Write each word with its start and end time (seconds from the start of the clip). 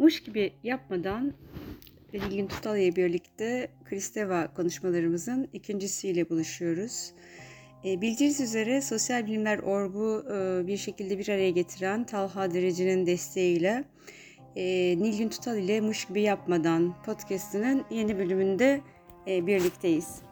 mış 0.00 0.22
gibi 0.22 0.52
yapmadan 0.62 1.32
Nilgün 2.12 2.46
Tutal 2.46 2.78
ile 2.78 2.96
birlikte 2.96 3.70
Kristeva 3.84 4.54
konuşmalarımızın 4.54 5.48
ikincisiyle 5.52 6.30
buluşuyoruz. 6.30 7.12
E, 7.84 8.00
bildiğiniz 8.00 8.40
üzere 8.40 8.80
Sosyal 8.80 9.26
Bilimler 9.26 9.58
Orgu 9.58 10.24
e, 10.32 10.66
bir 10.66 10.76
şekilde 10.76 11.18
bir 11.18 11.28
araya 11.28 11.50
getiren 11.50 12.04
Talha 12.04 12.54
Dereci'nin 12.54 13.06
desteğiyle 13.06 13.84
e, 14.56 14.64
Nilgün 14.98 15.28
Tutal 15.28 15.58
ile 15.58 15.80
Mış 15.80 16.04
gibi 16.04 16.20
yapmadan 16.20 16.94
podcastinin 17.06 17.84
yeni 17.90 18.18
bölümünde 18.18 18.80
birlikteyiz. 19.26 20.22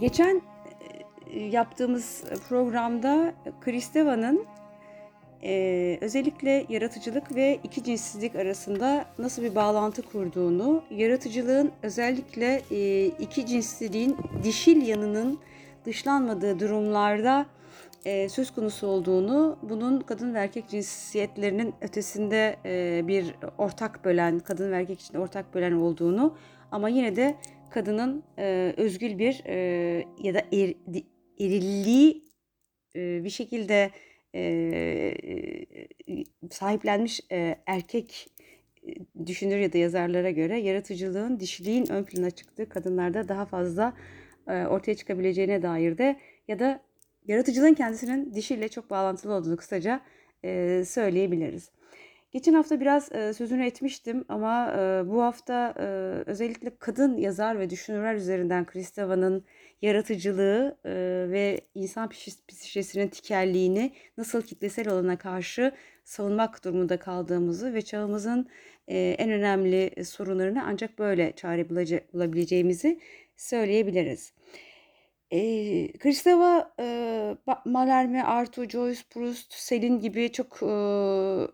Geçen 0.00 0.42
yaptığımız 1.50 2.24
programda 2.48 3.34
Kristeva'nın 3.60 4.46
ee, 5.44 5.98
özellikle 6.00 6.66
yaratıcılık 6.68 7.34
ve 7.34 7.58
iki 7.64 7.84
cinsizlik 7.84 8.36
arasında 8.36 9.04
nasıl 9.18 9.42
bir 9.42 9.54
bağlantı 9.54 10.02
kurduğunu, 10.02 10.82
yaratıcılığın 10.90 11.72
özellikle 11.82 12.62
e, 12.70 13.06
iki 13.06 13.46
cinsizliğin 13.46 14.16
dişil 14.42 14.86
yanının 14.86 15.38
dışlanmadığı 15.84 16.58
durumlarda 16.58 17.46
e, 18.04 18.28
söz 18.28 18.50
konusu 18.50 18.86
olduğunu, 18.86 19.58
bunun 19.62 20.00
kadın 20.00 20.34
ve 20.34 20.38
erkek 20.38 20.68
cinsiyetlerinin 20.68 21.74
ötesinde 21.80 22.56
e, 22.64 23.02
bir 23.08 23.34
ortak 23.58 24.04
bölen, 24.04 24.38
kadın 24.38 24.72
ve 24.72 24.76
erkek 24.76 25.00
için 25.00 25.14
ortak 25.14 25.54
bölen 25.54 25.72
olduğunu 25.72 26.36
ama 26.70 26.88
yine 26.88 27.16
de 27.16 27.34
kadının 27.70 28.22
e, 28.38 28.74
özgül 28.76 29.18
bir 29.18 29.42
e, 29.46 29.56
ya 30.22 30.34
da 30.34 30.38
er, 30.52 30.74
erilliği 31.38 32.24
e, 32.96 33.24
bir 33.24 33.30
şekilde 33.30 33.90
sahiplenmiş 36.50 37.20
erkek 37.66 38.28
düşünür 39.26 39.56
ya 39.56 39.72
da 39.72 39.78
yazarlara 39.78 40.30
göre 40.30 40.60
yaratıcılığın, 40.60 41.40
dişiliğin 41.40 41.90
ön 41.90 42.04
plana 42.04 42.30
çıktığı 42.30 42.68
kadınlarda 42.68 43.28
daha 43.28 43.46
fazla 43.46 43.92
ortaya 44.46 44.94
çıkabileceğine 44.94 45.62
dair 45.62 45.98
de 45.98 46.16
ya 46.48 46.58
da 46.58 46.80
yaratıcılığın 47.26 47.74
kendisinin 47.74 48.34
dişiyle 48.34 48.68
çok 48.68 48.90
bağlantılı 48.90 49.32
olduğunu 49.34 49.56
kısaca 49.56 50.00
söyleyebiliriz. 50.84 51.70
Geçen 52.34 52.54
hafta 52.54 52.80
biraz 52.80 53.04
sözünü 53.36 53.66
etmiştim 53.66 54.24
ama 54.28 54.74
bu 55.06 55.22
hafta 55.22 55.74
özellikle 56.26 56.78
kadın 56.78 57.16
yazar 57.16 57.58
ve 57.58 57.70
düşünürler 57.70 58.14
üzerinden 58.14 58.66
Kristeva'nın 58.66 59.44
yaratıcılığı 59.82 60.78
ve 61.30 61.60
insan 61.74 62.08
psikolojisinin 62.08 63.08
tikelliğini 63.08 63.92
nasıl 64.18 64.42
kitlesel 64.42 64.88
olana 64.88 65.18
karşı 65.18 65.72
savunmak 66.04 66.64
durumunda 66.64 66.98
kaldığımızı 66.98 67.74
ve 67.74 67.82
çağımızın 67.82 68.48
en 68.88 69.30
önemli 69.30 70.04
sorunlarını 70.04 70.64
ancak 70.66 70.98
böyle 70.98 71.32
çare 71.36 71.70
bulabileceğimizi 72.12 73.00
söyleyebiliriz. 73.36 74.32
E, 75.34 75.92
Kristeva, 75.98 76.74
e, 76.80 77.36
Mallarmé, 77.64 78.22
Arthur 78.22 78.68
Joyce, 78.68 79.00
Proust, 79.10 79.52
Selin 79.52 80.00
gibi 80.00 80.32
çok 80.32 80.62
e, 80.62 80.66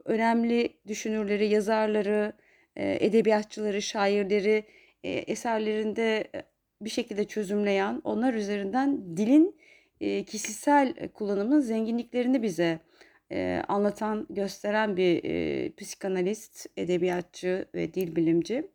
önemli 0.04 0.76
düşünürleri, 0.86 1.46
yazarları, 1.46 2.32
e, 2.76 3.06
edebiyatçıları, 3.06 3.82
şairleri 3.82 4.64
e, 5.04 5.10
eserlerinde 5.10 6.24
bir 6.80 6.90
şekilde 6.90 7.24
çözümleyen, 7.24 8.00
onlar 8.04 8.34
üzerinden 8.34 9.16
dilin 9.16 9.56
e, 10.00 10.24
kişisel 10.24 11.08
kullanımının 11.14 11.60
zenginliklerini 11.60 12.42
bize 12.42 12.78
e, 13.32 13.62
anlatan, 13.68 14.26
gösteren 14.30 14.96
bir 14.96 15.24
e, 15.24 15.72
psikanalist, 15.74 16.66
edebiyatçı 16.76 17.68
ve 17.74 17.94
dil 17.94 18.16
bilimci. 18.16 18.70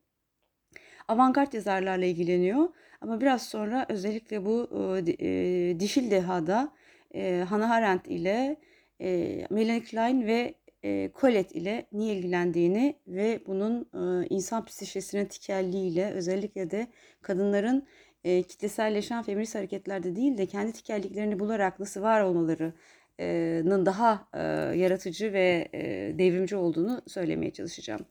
Avantgard 1.08 1.54
yazarlarla 1.54 2.06
ilgileniyor 2.06 2.70
ama 3.06 3.22
biraz 3.22 3.48
sonra 3.50 3.86
özellikle 3.90 4.46
bu 4.46 4.70
e, 5.08 5.80
dişil 5.80 6.12
dehada 6.12 6.72
e, 7.16 7.46
Hannah 7.50 7.72
Arendt 7.72 8.08
ile 8.08 8.58
e, 9.02 9.42
Melanie 9.50 9.84
Klein 9.84 10.28
ve 10.28 10.54
e, 10.84 11.12
Colette 11.22 11.60
ile 11.60 11.86
niye 11.92 12.16
ilgilendiğini 12.16 12.96
ve 13.08 13.40
bunun 13.48 13.82
e, 13.94 14.28
insan 14.30 14.66
psikolojisinin 14.66 15.26
tikelliğiyle 15.26 16.12
özellikle 16.12 16.72
de 16.72 16.88
kadınların 17.22 17.88
e, 18.24 18.44
kitleselleşen 18.44 19.24
feminist 19.24 19.56
hareketlerde 19.56 20.16
değil 20.16 20.38
de 20.38 20.46
kendi 20.46 20.74
tikelliklerini 20.74 21.40
bularak 21.40 21.80
nasıl 21.80 22.02
var 22.02 22.22
olmalarının 22.22 23.86
daha 23.86 24.28
e, 24.34 24.42
yaratıcı 24.78 25.34
ve 25.34 25.70
e, 25.74 25.80
devrimci 26.20 26.56
olduğunu 26.56 27.02
söylemeye 27.08 27.54
çalışacağım. 27.54 28.06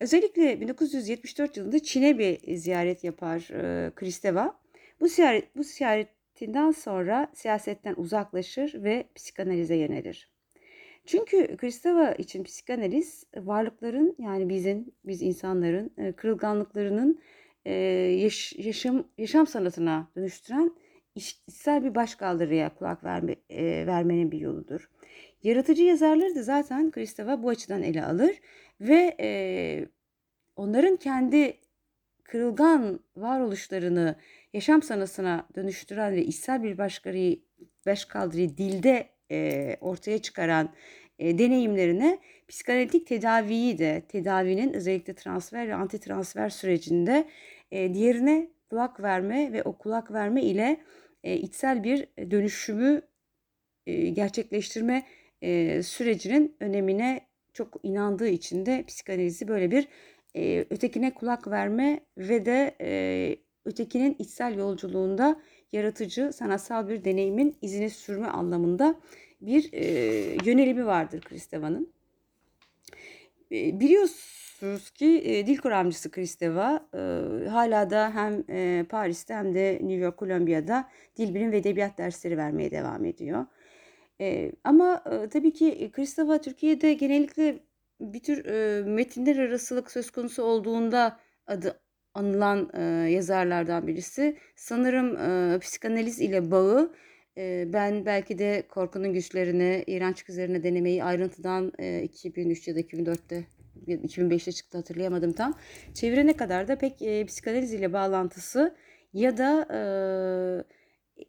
Özellikle 0.00 0.60
1974 0.60 1.56
yılında 1.56 1.82
Çin'e 1.82 2.18
bir 2.18 2.56
ziyaret 2.56 3.04
yapar 3.04 3.48
e, 3.52 3.90
Kristeva. 3.94 4.58
Bu 5.00 5.08
ziyaret 5.08 5.56
bu 5.56 5.62
ziyaretinden 5.62 6.70
sonra 6.70 7.30
siyasetten 7.34 7.94
uzaklaşır 7.96 8.82
ve 8.82 9.08
psikanalize 9.14 9.76
yönelir. 9.76 10.30
Çünkü 11.06 11.56
Kristeva 11.56 12.12
için 12.12 12.44
psikanaliz 12.44 13.24
varlıkların 13.36 14.16
yani 14.18 14.48
bizim 14.48 14.92
biz 15.04 15.22
insanların 15.22 15.90
e, 15.98 16.12
kırılganlıklarının 16.12 17.20
e, 17.64 17.72
yaş, 18.20 18.52
yaşam 18.58 19.04
yaşam 19.18 19.46
sanatına 19.46 20.10
dönüştüren 20.16 20.76
içsel 21.14 21.84
bir 21.84 21.94
başkaldırıya 21.94 22.74
kulak 22.74 23.04
verme, 23.04 23.36
e, 23.50 23.86
vermenin 23.86 24.30
bir 24.32 24.40
yoludur. 24.40 24.90
Yaratıcı 25.42 25.82
yazarları 25.82 26.34
da 26.34 26.42
zaten 26.42 26.90
Kristeva 26.90 27.42
bu 27.42 27.48
açıdan 27.48 27.82
ele 27.82 28.04
alır 28.04 28.40
ve 28.80 29.16
e, 29.20 29.88
onların 30.56 30.96
kendi 30.96 31.60
kırılgan 32.24 33.00
varoluşlarını 33.16 34.16
yaşam 34.52 34.82
sanatına 34.82 35.48
dönüştüren 35.54 36.12
ve 36.12 36.24
içsel 36.24 36.62
bir 36.62 36.78
başkaldırıyı, 36.78 37.40
başkaldırıyı 37.86 38.56
dilde 38.56 39.08
e, 39.30 39.76
ortaya 39.80 40.22
çıkaran 40.22 40.74
e, 41.18 41.38
deneyimlerine 41.38 42.18
psikanalitik 42.48 43.06
tedaviyi 43.06 43.78
de 43.78 44.02
tedavinin 44.08 44.72
özellikle 44.72 45.14
transfer 45.14 45.68
ve 45.68 45.74
anti 45.74 46.00
transfer 46.00 46.48
sürecinde 46.48 47.28
e, 47.70 47.94
diğerine 47.94 48.50
kulak 48.70 49.02
verme 49.02 49.52
ve 49.52 49.62
o 49.62 49.78
kulak 49.78 50.12
verme 50.12 50.42
ile 50.42 50.80
e, 51.24 51.36
içsel 51.36 51.84
bir 51.84 52.08
dönüşümü 52.30 53.02
e, 53.86 54.08
gerçekleştirme 54.08 55.06
e, 55.42 55.82
sürecinin 55.82 56.56
önemine 56.60 57.25
çok 57.56 57.80
inandığı 57.82 58.28
için 58.28 58.66
de 58.66 58.84
psikanalizi 58.88 59.48
böyle 59.48 59.70
bir 59.70 59.88
e, 60.36 60.66
ötekine 60.70 61.14
kulak 61.14 61.48
verme 61.48 62.00
ve 62.18 62.46
de 62.46 62.76
e, 62.80 63.36
ötekinin 63.64 64.16
içsel 64.18 64.58
yolculuğunda 64.58 65.40
yaratıcı 65.72 66.32
sanatsal 66.32 66.88
bir 66.88 67.04
deneyimin 67.04 67.56
izini 67.62 67.90
sürme 67.90 68.26
anlamında 68.26 68.94
bir 69.40 69.72
e, 69.72 69.84
yönelimi 70.44 70.86
vardır 70.86 71.20
Kristeva'nın. 71.20 71.92
E, 73.52 73.80
biliyorsunuz 73.80 74.90
ki 74.90 75.22
e, 75.24 75.46
dil 75.46 75.58
kuramcısı 75.58 76.10
Kristeva 76.10 76.88
e, 76.94 76.98
hala 77.48 77.90
da 77.90 78.14
hem 78.14 78.44
e, 78.50 78.84
Paris'te 78.88 79.34
hem 79.34 79.54
de 79.54 79.72
New 79.72 79.94
York, 79.94 80.18
Columbia'da 80.18 80.88
dil 81.16 81.34
bilim 81.34 81.52
ve 81.52 81.56
edebiyat 81.56 81.98
dersleri 81.98 82.36
vermeye 82.36 82.70
devam 82.70 83.04
ediyor. 83.04 83.46
E, 84.20 84.52
ama 84.64 85.02
e, 85.10 85.28
tabii 85.28 85.52
ki 85.52 85.90
Kristeva 85.92 86.40
Türkiye'de 86.40 86.94
genellikle 86.94 87.58
bir 88.00 88.20
tür 88.20 88.44
e, 88.44 88.82
metinler 88.82 89.36
arasılık 89.36 89.90
söz 89.90 90.10
konusu 90.10 90.42
olduğunda 90.42 91.20
adı 91.46 91.80
anılan 92.14 92.70
e, 92.74 92.82
yazarlardan 93.10 93.86
birisi. 93.86 94.36
Sanırım 94.56 95.16
e, 95.16 95.58
psikanaliz 95.58 96.20
ile 96.20 96.50
bağı 96.50 96.94
ben 97.72 98.06
belki 98.06 98.38
de 98.38 98.66
korkunun 98.68 99.12
güçlerini 99.12 99.84
İğrençlik 99.86 100.30
üzerine 100.30 100.62
denemeyi 100.62 101.04
ayrıntıdan 101.04 101.72
2003 102.02 102.68
ya 102.68 102.74
da 102.74 102.80
2004'te 102.80 103.44
2005'te 103.86 104.52
çıktı 104.52 104.78
hatırlayamadım 104.78 105.32
tam. 105.32 105.54
Çevirene 105.94 106.36
kadar 106.36 106.68
da 106.68 106.78
pek 106.78 107.02
e, 107.02 107.24
psikanaliz 107.26 107.72
ile 107.72 107.92
bağlantısı 107.92 108.76
ya 109.12 109.38
da 109.38 109.66
e, 109.70 109.80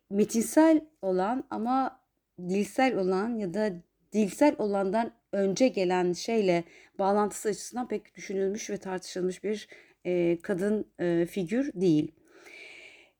metinsel 0.09 0.81
olan 1.01 1.43
ama 1.49 1.99
dilsel 2.39 2.97
olan 2.97 3.35
ya 3.35 3.53
da 3.53 3.71
dilsel 4.13 4.55
olandan 4.57 5.11
önce 5.31 5.67
gelen 5.67 6.13
şeyle 6.13 6.63
bağlantısı 6.99 7.49
açısından 7.49 7.87
pek 7.87 8.15
düşünülmüş 8.15 8.69
ve 8.69 8.77
tartışılmış 8.77 9.43
bir 9.43 9.67
e, 10.05 10.37
kadın 10.41 10.87
e, 10.99 11.25
figür 11.25 11.71
değil. 11.73 12.11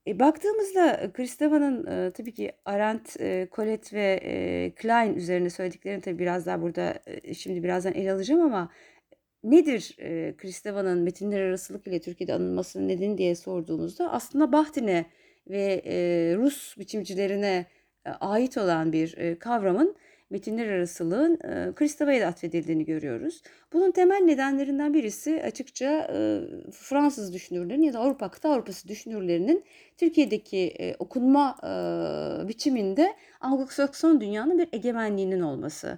E, 0.08 0.20
baktığımızda 0.20 1.12
Kristeva'nın 1.14 1.86
e, 1.86 2.12
tabii 2.12 2.34
ki 2.34 2.52
Arendt, 2.66 3.22
e, 3.22 3.48
Colette 3.52 3.98
ve 3.98 4.20
e, 4.24 4.72
Klein 4.76 5.16
üzerine 5.16 5.50
söylediklerini 5.50 6.02
tabii 6.02 6.20
biraz 6.20 6.46
daha 6.46 6.62
burada 6.62 7.00
e, 7.08 7.34
şimdi 7.34 7.64
birazdan 7.64 7.94
ele 7.94 8.14
alacağım 8.14 8.42
ama 8.42 8.72
nedir 9.44 9.96
e, 10.00 10.38
Kristeva'nın 10.38 11.02
metinler 11.02 11.42
arasılık 11.42 11.88
ile 11.88 12.02
Türkiye'de 12.02 12.34
anılmasının 12.34 12.88
nedeni 12.88 13.18
diye 13.18 13.36
sorduğumuzda 13.36 14.12
aslında 14.12 14.52
Bahtin'e 14.52 15.06
ve 15.50 15.82
e, 15.86 15.96
Rus 16.36 16.78
biçimcilerine 16.78 17.66
ait 18.20 18.58
olan 18.58 18.94
bir 18.94 19.18
e, 19.18 19.40
kavramın 19.40 19.96
metinler 20.30 20.68
arasılığın 20.68 21.34
e, 21.34 21.76
Kristeva'ya 21.76 22.22
da 22.22 22.28
atfedildiğini 22.28 22.86
görüyoruz. 22.86 23.42
Bunun 23.74 23.92
temel 23.92 24.18
nedenlerinden 24.18 24.94
birisi 24.94 25.44
açıkça 25.44 26.08
e, 26.14 26.42
Fransız 26.72 27.34
düşünürlerin 27.34 27.82
ya 27.82 27.94
da 27.94 28.00
Avrupa 28.00 28.32
kıta 28.32 28.50
Avrupası 28.50 28.88
düşünürlerinin 28.88 29.64
Türkiye'deki 29.98 30.58
e, 30.58 30.96
okunma 31.00 31.58
e, 31.64 32.48
biçiminde 32.48 33.14
Anglo-Sakson 33.42 34.22
dünyanın 34.22 34.58
bir 34.60 34.68
egemenliğinin 34.74 35.42
olması. 35.42 35.98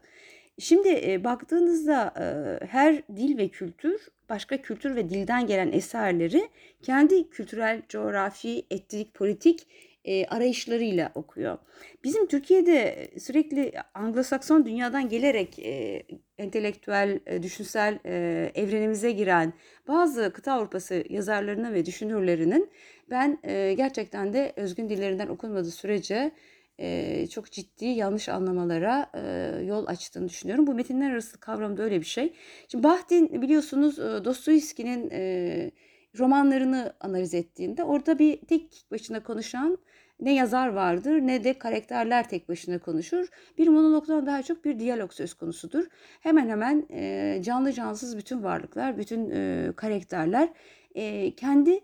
Şimdi 0.60 0.90
e, 0.90 1.24
baktığınızda 1.24 2.14
e, 2.20 2.66
her 2.66 3.04
dil 3.16 3.38
ve 3.38 3.48
kültür 3.48 4.08
başka 4.30 4.62
kültür 4.62 4.96
ve 4.96 5.10
dilden 5.10 5.48
gelen 5.48 5.72
eserleri 5.72 6.50
kendi 6.82 7.30
kültürel, 7.30 7.82
coğrafi, 7.90 8.66
etnik, 8.72 9.14
politik 9.14 9.68
e, 10.10 10.26
arayışlarıyla 10.26 11.12
okuyor. 11.16 11.58
Bizim 12.04 12.28
Türkiye'de 12.28 13.10
sürekli 13.20 13.74
Anglo-Sakson 13.94 14.66
dünyadan 14.66 15.10
gelerek 15.10 15.60
e, 15.60 16.04
entelektüel, 16.38 17.20
e, 17.26 17.44
düşünsel 17.44 18.00
e, 18.06 18.52
evrenimize 18.56 19.12
giren 19.12 19.54
bazı 19.88 20.34
kıta 20.34 20.54
Avrupası 20.54 21.04
yazarlarının 21.10 21.74
ve 21.74 21.86
düşünürlerinin 21.86 22.70
ben 23.10 23.40
e, 23.44 23.74
gerçekten 23.74 24.34
de 24.34 24.54
özgün 24.56 24.90
dillerinden 24.90 25.28
okunmadığı 25.28 25.72
sürece 25.72 26.32
e, 26.80 27.28
çok 27.28 27.52
ciddi 27.52 27.86
yanlış 27.86 28.30
anlamalara 28.30 29.12
e, 29.14 29.66
yol 29.66 29.88
açtığını 29.88 30.30
düşünüyorum. 30.30 30.68
Bu 30.68 30.74
metinler 30.74 31.12
arası 31.12 31.40
kavramı 31.40 31.78
da 31.78 31.84
öyle 31.84 32.00
bir 32.00 32.06
şey. 32.06 32.34
Şimdi 32.68 32.84
Bahdin 32.84 33.42
biliyorsunuz 33.42 34.00
e, 34.00 34.26
Dostoyevski'nin 34.26 35.10
e, 35.12 35.72
romanlarını 36.18 36.94
analiz 37.00 37.34
ettiğinde 37.34 37.84
orada 37.84 38.20
bir 38.20 38.38
tek 38.38 38.86
başına 38.92 39.24
konuşan 39.24 39.78
ne 40.20 40.34
yazar 40.34 40.68
vardır 40.68 41.12
ne 41.12 41.44
de 41.44 41.60
karakterler 41.60 42.30
tek 42.30 42.50
başına 42.50 42.80
konuşur. 42.80 43.28
Bir 43.58 43.68
monologdan 43.68 44.26
daha 44.26 44.44
çok 44.44 44.66
bir 44.66 44.80
diyalog 44.80 45.14
söz 45.14 45.34
konusudur. 45.34 45.86
Hemen 46.20 46.50
hemen 46.50 46.86
e, 46.92 47.40
canlı 47.44 47.74
cansız 47.74 48.18
bütün 48.18 48.44
varlıklar, 48.44 48.98
bütün 48.98 49.30
e, 49.30 49.72
karakterler 49.76 50.50
e, 50.96 51.36
kendi 51.36 51.80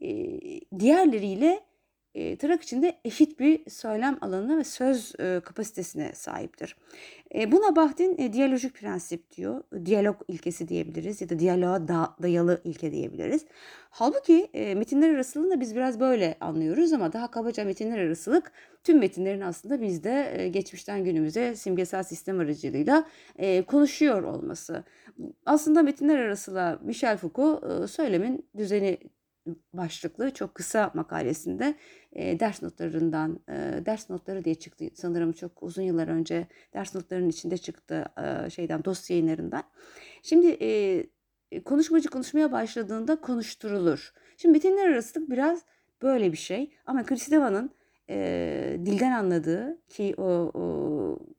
e, 0.00 0.40
diğerleriyle 0.78 1.60
e, 2.14 2.36
tırnak 2.36 2.62
içinde 2.62 2.98
eşit 3.04 3.40
bir 3.40 3.70
söylem 3.70 4.18
alanına 4.20 4.58
ve 4.58 4.64
söz 4.64 5.14
e, 5.20 5.40
kapasitesine 5.44 6.12
sahiptir. 6.14 6.76
E, 7.34 7.52
buna 7.52 7.76
Bahdin 7.76 8.18
e, 8.18 8.32
diyalojik 8.32 8.74
prensip 8.74 9.36
diyor. 9.36 9.62
Diyalog 9.84 10.16
ilkesi 10.28 10.68
diyebiliriz 10.68 11.20
ya 11.20 11.28
da 11.28 11.38
diyaloğa 11.38 11.88
da, 11.88 12.16
dayalı 12.22 12.60
ilke 12.64 12.92
diyebiliriz. 12.92 13.44
Halbuki 13.90 14.48
e, 14.54 14.74
metinler 14.74 15.14
arasılığını 15.14 15.50
da 15.50 15.60
biz 15.60 15.76
biraz 15.76 16.00
böyle 16.00 16.36
anlıyoruz 16.40 16.92
ama 16.92 17.12
daha 17.12 17.30
kabaca 17.30 17.64
metinler 17.64 17.98
arasılık 17.98 18.52
tüm 18.84 18.98
metinlerin 18.98 19.40
aslında 19.40 19.82
bizde 19.82 20.34
e, 20.36 20.48
geçmişten 20.48 21.04
günümüze 21.04 21.56
simgesel 21.56 22.02
sistem 22.02 22.40
aracılığıyla 22.40 23.04
e, 23.38 23.62
konuşuyor 23.62 24.22
olması. 24.22 24.84
Aslında 25.46 25.82
metinler 25.82 26.18
arasılığa 26.18 26.78
Michel 26.82 27.16
Foucault 27.16 27.84
e, 27.84 27.86
söylemin 27.86 28.46
düzeni 28.56 28.98
başlıklı 29.72 30.30
çok 30.30 30.54
kısa 30.54 30.90
makalesinde 30.94 31.74
e, 32.12 32.40
ders 32.40 32.62
notlarından 32.62 33.40
e, 33.48 33.86
ders 33.86 34.10
notları 34.10 34.44
diye 34.44 34.54
çıktı 34.54 34.84
sanırım 34.94 35.32
çok 35.32 35.62
uzun 35.62 35.82
yıllar 35.82 36.08
önce 36.08 36.46
ders 36.74 36.94
notlarının 36.94 37.28
içinde 37.28 37.56
çıktı 37.58 38.04
e, 38.18 38.50
şeyden 38.50 38.84
dosya 38.84 39.16
yayınlarından. 39.16 39.62
Şimdi 40.22 40.56
e, 40.60 41.04
konuşmacı 41.64 42.08
konuşmaya 42.08 42.52
başladığında 42.52 43.20
konuşturulur. 43.20 44.12
Şimdi 44.36 44.52
metinler 44.52 44.88
arasılık 44.88 45.30
biraz 45.30 45.64
böyle 46.02 46.32
bir 46.32 46.36
şey 46.36 46.74
ama 46.86 47.04
Kristeva'nın 47.04 47.70
e, 48.10 48.78
dilden 48.86 49.12
anladığı 49.12 49.78
ki 49.88 50.14
o, 50.18 50.50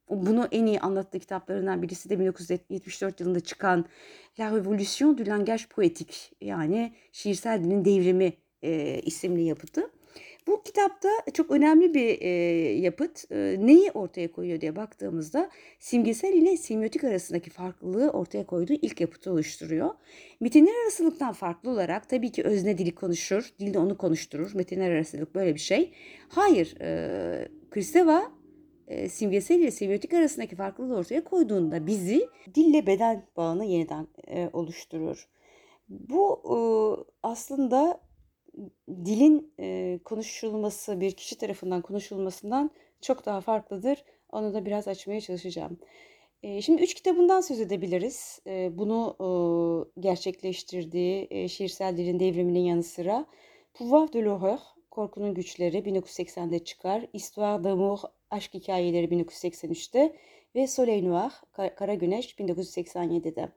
o 0.07 0.25
bunu 0.25 0.47
en 0.51 0.65
iyi 0.65 0.79
anlattığı 0.79 1.19
kitaplarından 1.19 1.81
birisi 1.81 2.09
de 2.09 2.19
1974 2.19 3.19
yılında 3.19 3.39
çıkan 3.39 3.85
La 4.39 4.49
Révolution 4.49 5.17
du 5.17 5.27
langage 5.27 5.63
poétique 5.63 6.33
yani 6.41 6.93
şiirsel 7.11 7.63
dilin 7.63 7.85
devrimi 7.85 8.33
e, 8.61 8.99
isimli 8.99 9.43
yapıtı. 9.43 9.91
Bu 10.47 10.63
kitapta 10.63 11.09
çok 11.33 11.51
önemli 11.51 11.93
bir 11.93 12.21
e, 12.21 12.29
yapıt. 12.79 13.31
E, 13.31 13.55
neyi 13.59 13.91
ortaya 13.91 14.31
koyuyor 14.31 14.61
diye 14.61 14.75
baktığımızda 14.75 15.49
simgesel 15.79 16.33
ile 16.33 16.57
semiotik 16.57 17.03
arasındaki 17.03 17.49
farklılığı 17.49 18.09
ortaya 18.09 18.45
koyduğu 18.45 18.73
ilk 18.73 19.01
yapıtı 19.01 19.31
oluşturuyor. 19.31 19.89
Metinler 20.39 20.83
arasılıktan 20.83 21.33
farklı 21.33 21.69
olarak 21.69 22.09
tabii 22.09 22.31
ki 22.31 22.43
özne 22.43 22.77
dili 22.77 22.95
konuşur, 22.95 23.53
dil 23.59 23.73
de 23.73 23.79
onu 23.79 23.97
konuşturur. 23.97 24.51
Metinler 24.55 24.91
arasılık 24.91 25.35
böyle 25.35 25.55
bir 25.55 25.59
şey. 25.59 25.93
Hayır, 26.29 26.75
e, 26.81 27.47
Kristeva 27.71 28.31
e, 28.87 29.09
simgesel 29.09 29.59
ile 29.59 29.71
semiotik 29.71 30.13
arasındaki 30.13 30.55
farklılığı 30.55 30.95
ortaya 30.95 31.23
koyduğunda 31.23 31.87
bizi 31.87 32.27
dille 32.55 32.87
beden 32.87 33.25
bağını 33.37 33.65
yeniden 33.65 34.07
e, 34.27 34.49
oluşturur. 34.53 35.27
Bu 35.89 36.41
e, 36.45 36.57
aslında 37.23 38.01
dilin 38.89 39.53
e, 39.59 39.99
konuşulması 40.05 40.99
bir 40.99 41.11
kişi 41.11 41.37
tarafından 41.37 41.81
konuşulmasından 41.81 42.71
çok 43.01 43.25
daha 43.25 43.41
farklıdır. 43.41 44.03
Onu 44.31 44.53
da 44.53 44.65
biraz 44.65 44.87
açmaya 44.87 45.21
çalışacağım. 45.21 45.77
E, 46.43 46.61
şimdi 46.61 46.83
üç 46.83 46.93
kitabından 46.93 47.41
söz 47.41 47.59
edebiliriz. 47.59 48.39
E, 48.47 48.77
bunu 48.77 49.15
e, 49.19 49.27
gerçekleştirdiği 50.01 51.27
e, 51.29 51.47
şiirsel 51.47 51.97
dilin 51.97 52.19
devriminin 52.19 52.59
yanı 52.59 52.83
sıra 52.83 53.25
Pouvoir 53.73 54.13
de 54.13 54.23
l'horreur, 54.23 54.59
Korkunun 54.91 55.33
Güçleri 55.33 55.77
1980'de 55.77 56.63
çıkar. 56.63 57.07
Histoire 57.13 57.63
d'amour, 57.63 57.99
Aşk 58.31 58.53
Hikayeleri 58.53 59.05
1983'te 59.05 60.15
ve 60.55 60.67
Soleil 60.67 61.07
Noir, 61.07 61.31
Kara 61.75 61.93
Güneş 61.93 62.35
1987'de. 62.35 63.49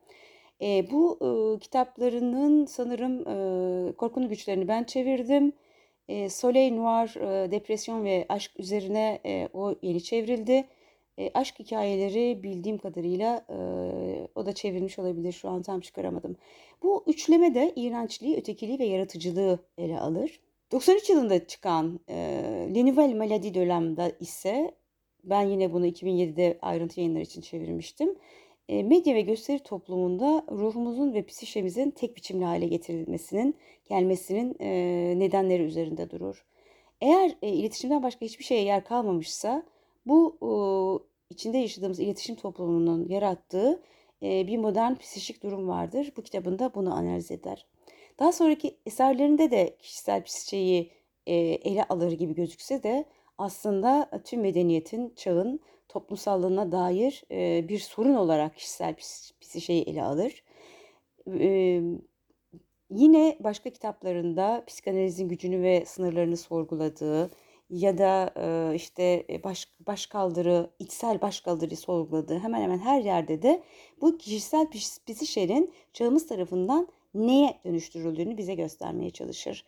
E, 0.63 0.91
bu 0.91 1.19
e, 1.21 1.59
kitaplarının 1.59 2.67
sanırım 2.67 3.29
e, 3.29 3.93
korkunun 3.93 4.29
güçlerini 4.29 4.69
ben 4.69 4.85
çevirdim. 4.85 5.53
E, 6.09 6.29
Soleil 6.29 6.73
Noir, 6.73 7.17
e, 7.17 7.51
depresyon 7.51 8.05
ve 8.05 8.27
aşk 8.29 8.53
üzerine 8.59 9.21
e, 9.27 9.49
o 9.53 9.75
yeni 9.83 10.03
çevrildi. 10.03 10.69
E, 11.19 11.31
aşk 11.35 11.59
hikayeleri 11.59 12.43
bildiğim 12.43 12.79
kadarıyla 12.79 13.45
e, 13.51 13.59
o 14.35 14.47
da 14.47 14.53
çevrilmiş 14.53 14.99
olabilir. 14.99 15.33
Şu 15.33 15.49
an 15.49 15.63
tam 15.63 15.81
çıkaramadım. 15.81 16.37
Bu 16.83 17.05
üçleme 17.07 17.55
de 17.55 17.73
iğrençliği, 17.77 18.37
ötekiliği 18.37 18.79
ve 18.79 18.85
yaratıcılığı 18.85 19.59
ele 19.79 20.01
alır. 20.01 20.41
93 20.73 21.11
yılında 21.11 21.47
çıkan 21.47 22.01
e, 22.09 22.15
Les 22.75 22.85
Nouvelles 22.85 23.17
Maladies 23.17 23.55
de 23.55 24.17
ise 24.21 24.75
ben 25.25 25.43
yine 25.43 25.73
bunu 25.73 25.87
2007'de 25.87 26.59
ayrıntı 26.63 27.01
yayınlar 27.01 27.21
için 27.21 27.41
çevirmiştim. 27.41 28.15
E, 28.69 28.83
medya 28.83 29.15
ve 29.15 29.21
gösteri 29.21 29.59
toplumunda 29.59 30.45
ruhumuzun 30.51 31.15
ve 31.15 31.23
psişemizin 31.23 31.91
tek 31.91 32.17
biçimli 32.17 32.45
hale 32.45 32.67
getirilmesinin, 32.67 33.57
gelmesinin 33.89 34.57
e, 34.61 34.69
nedenleri 35.19 35.63
üzerinde 35.63 36.11
durur. 36.11 36.45
Eğer 37.01 37.37
e, 37.43 37.49
iletişimden 37.49 38.03
başka 38.03 38.27
hiçbir 38.27 38.45
şeye 38.45 38.63
yer 38.63 38.85
kalmamışsa 38.85 39.63
bu 40.07 40.39
içinde 41.31 41.59
yaşadığımız 41.59 42.01
iletişim 42.01 42.37
toplumunun 42.37 43.09
yarattığı 43.09 43.83
bir 44.23 44.57
modern 44.57 44.95
psişik 44.95 45.43
durum 45.43 45.69
vardır. 45.69 46.13
Bu 46.17 46.23
kitabında 46.23 46.75
bunu 46.75 46.95
analiz 46.95 47.31
eder. 47.31 47.67
Daha 48.19 48.33
sonraki 48.33 48.77
eserlerinde 48.87 49.51
de 49.51 49.77
kişisel 49.79 50.25
psişeyi 50.25 50.91
ele 51.27 51.85
alır 51.85 52.13
gibi 52.13 52.35
gözükse 52.35 52.83
de 52.83 53.05
aslında 53.39 54.11
tüm 54.25 54.41
medeniyetin, 54.41 55.13
çağın 55.17 55.61
toplumsallığına 55.89 56.73
dair 56.73 57.25
e, 57.31 57.69
bir 57.69 57.79
sorun 57.79 58.15
olarak 58.15 58.57
kişisel 58.57 58.95
psişeyi 59.41 59.83
ele 59.83 60.03
alır. 60.03 60.45
E, 61.41 61.81
yine 62.91 63.37
başka 63.41 63.71
kitaplarında 63.71 64.65
psikanalizin 64.67 65.29
gücünü 65.29 65.63
ve 65.63 65.85
sınırlarını 65.87 66.37
sorguladığı 66.37 67.31
ya 67.71 67.99
da 67.99 68.31
e, 68.37 68.75
işte 68.75 69.27
baş, 69.45 69.69
başkaldırı, 69.87 70.71
içsel 70.79 71.21
başkaldırı 71.21 71.77
sorguladığı 71.77 72.39
hemen 72.39 72.63
hemen 72.63 72.79
her 72.79 73.01
yerde 73.01 73.43
de 73.43 73.63
bu 74.01 74.19
kişisel 74.19 74.67
psişenin 75.07 75.73
çağımız 75.93 76.27
tarafından 76.27 76.89
neye 77.15 77.61
dönüştürüldüğünü 77.65 78.37
bize 78.37 78.55
göstermeye 78.55 79.11
çalışır. 79.11 79.65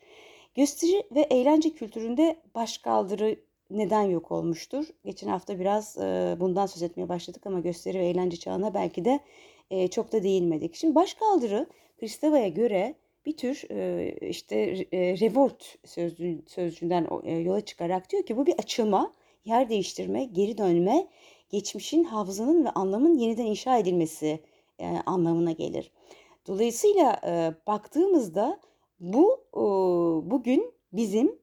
Gösteri 0.55 1.03
ve 1.15 1.21
eğlence 1.21 1.71
kültüründe 1.71 2.37
başkaldırı 2.55 3.37
neden 3.71 4.03
yok 4.03 4.31
olmuştur? 4.33 4.87
Geçen 5.05 5.29
hafta 5.29 5.59
biraz 5.59 5.97
bundan 6.41 6.67
söz 6.67 6.83
etmeye 6.83 7.09
başladık 7.09 7.47
ama 7.47 7.61
gösteri 7.61 7.99
ve 7.99 8.07
eğlence 8.07 8.37
çağına 8.37 8.75
belki 8.75 9.05
de 9.05 9.21
çok 9.89 10.13
da 10.13 10.23
değinmedik. 10.23 10.75
Şimdi 10.75 10.95
başkaldırı 10.95 11.67
Kristeva'ya 12.01 12.49
göre 12.49 12.95
bir 13.27 13.37
tür 13.37 13.65
işte 14.29 14.57
e, 14.93 15.21
revolt 15.21 15.65
sözcüğün, 15.85 16.45
sözcüğünden 16.49 17.07
yola 17.41 17.61
çıkarak 17.61 18.11
diyor 18.11 18.23
ki 18.23 18.37
bu 18.37 18.47
bir 18.47 18.55
açılma, 18.59 19.13
yer 19.45 19.69
değiştirme, 19.69 20.25
geri 20.25 20.59
dönme, 20.59 21.07
geçmişin, 21.51 22.05
hafızanın 22.05 22.65
ve 22.65 22.71
anlamın 22.71 23.19
yeniden 23.19 23.47
inşa 23.47 23.79
edilmesi 23.79 24.41
anlamına 25.07 25.53
gelir. 25.53 25.91
Dolayısıyla 26.47 27.21
baktığımızda 27.67 28.61
bu 29.01 29.45
bugün 30.31 30.73
bizim 30.93 31.40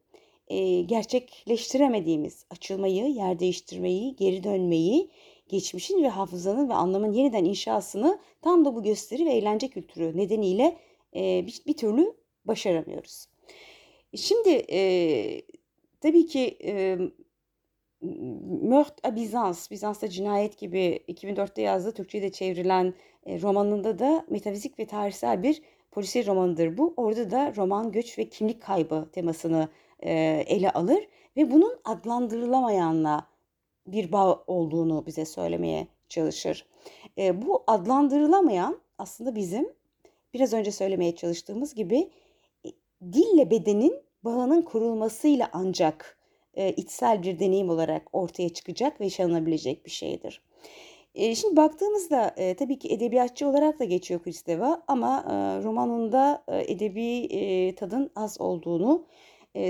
gerçekleştiremediğimiz 0.86 2.46
açılmayı, 2.50 3.06
yer 3.06 3.40
değiştirmeyi, 3.40 4.16
geri 4.16 4.44
dönmeyi, 4.44 5.10
geçmişin 5.50 6.04
ve 6.04 6.10
hafızanın 6.10 6.70
ve 6.70 6.74
anlamın 6.74 7.14
yeniden 7.14 7.46
inşasını 7.46 8.20
tam 8.42 8.66
da 8.66 8.76
bu 8.76 8.84
gösteri 8.84 9.26
ve 9.26 9.30
eğlence 9.30 9.68
kültürü 9.68 10.18
nedeniyle 10.18 10.78
bir, 11.68 11.78
türlü 11.78 12.14
başaramıyoruz. 12.46 13.28
Şimdi 14.16 14.66
tabii 16.02 16.26
ki 16.26 16.58
e, 16.64 16.98
Meurtre 18.02 19.10
à 19.10 19.16
Bizans, 19.16 19.72
Bizans'ta 19.72 20.10
cinayet 20.10 20.58
gibi 20.58 21.00
2004'te 21.08 21.62
yazdığı 21.62 21.92
Türkçe'ye 21.92 22.24
de 22.24 22.32
çevrilen 22.32 22.94
romanında 23.28 24.00
da 24.00 24.26
metafizik 24.30 24.80
ve 24.80 24.86
tarihsel 24.86 25.44
bir 25.44 25.62
polisiye 25.92 26.26
romanıdır 26.26 26.78
bu. 26.78 26.94
Orada 26.98 27.32
da 27.32 27.54
roman, 27.56 27.92
göç 27.92 28.18
ve 28.18 28.30
kimlik 28.30 28.62
kaybı 28.62 29.10
temasını 29.12 29.70
ele 30.00 30.72
alır 30.72 31.08
ve 31.38 31.52
bunun 31.52 31.80
adlandırılamayanla 31.86 33.28
bir 33.88 34.12
bağ 34.12 34.44
olduğunu 34.48 35.06
bize 35.06 35.26
söylemeye 35.26 35.88
çalışır. 36.10 36.66
Bu 37.18 37.64
adlandırılamayan 37.68 38.80
aslında 38.98 39.36
bizim 39.36 39.78
biraz 40.34 40.54
önce 40.54 40.72
söylemeye 40.72 41.16
çalıştığımız 41.16 41.76
gibi 41.76 42.10
e, 42.66 42.70
dille 43.14 43.52
bedenin 43.52 44.02
bağının 44.24 44.62
kurulmasıyla 44.62 45.50
ancak 45.54 46.18
e, 46.54 46.72
içsel 46.72 47.24
bir 47.24 47.40
deneyim 47.40 47.70
olarak 47.70 48.08
ortaya 48.14 48.50
çıkacak 48.50 49.02
ve 49.02 49.06
yaşanabilecek 49.06 49.86
bir 49.86 49.92
şeydir. 49.92 50.42
E, 51.16 51.36
şimdi 51.36 51.56
baktığımızda 51.56 52.36
tabii 52.58 52.80
ki 52.80 52.94
edebiyatçı 52.94 53.48
olarak 53.48 53.80
da 53.80 53.84
geçiyor 53.84 54.24
Kristeva 54.24 54.84
ama 54.88 55.24
romanında 55.64 56.44
edebi 56.48 57.76
tadın 57.76 58.12
az 58.16 58.42
olduğunu 58.42 59.06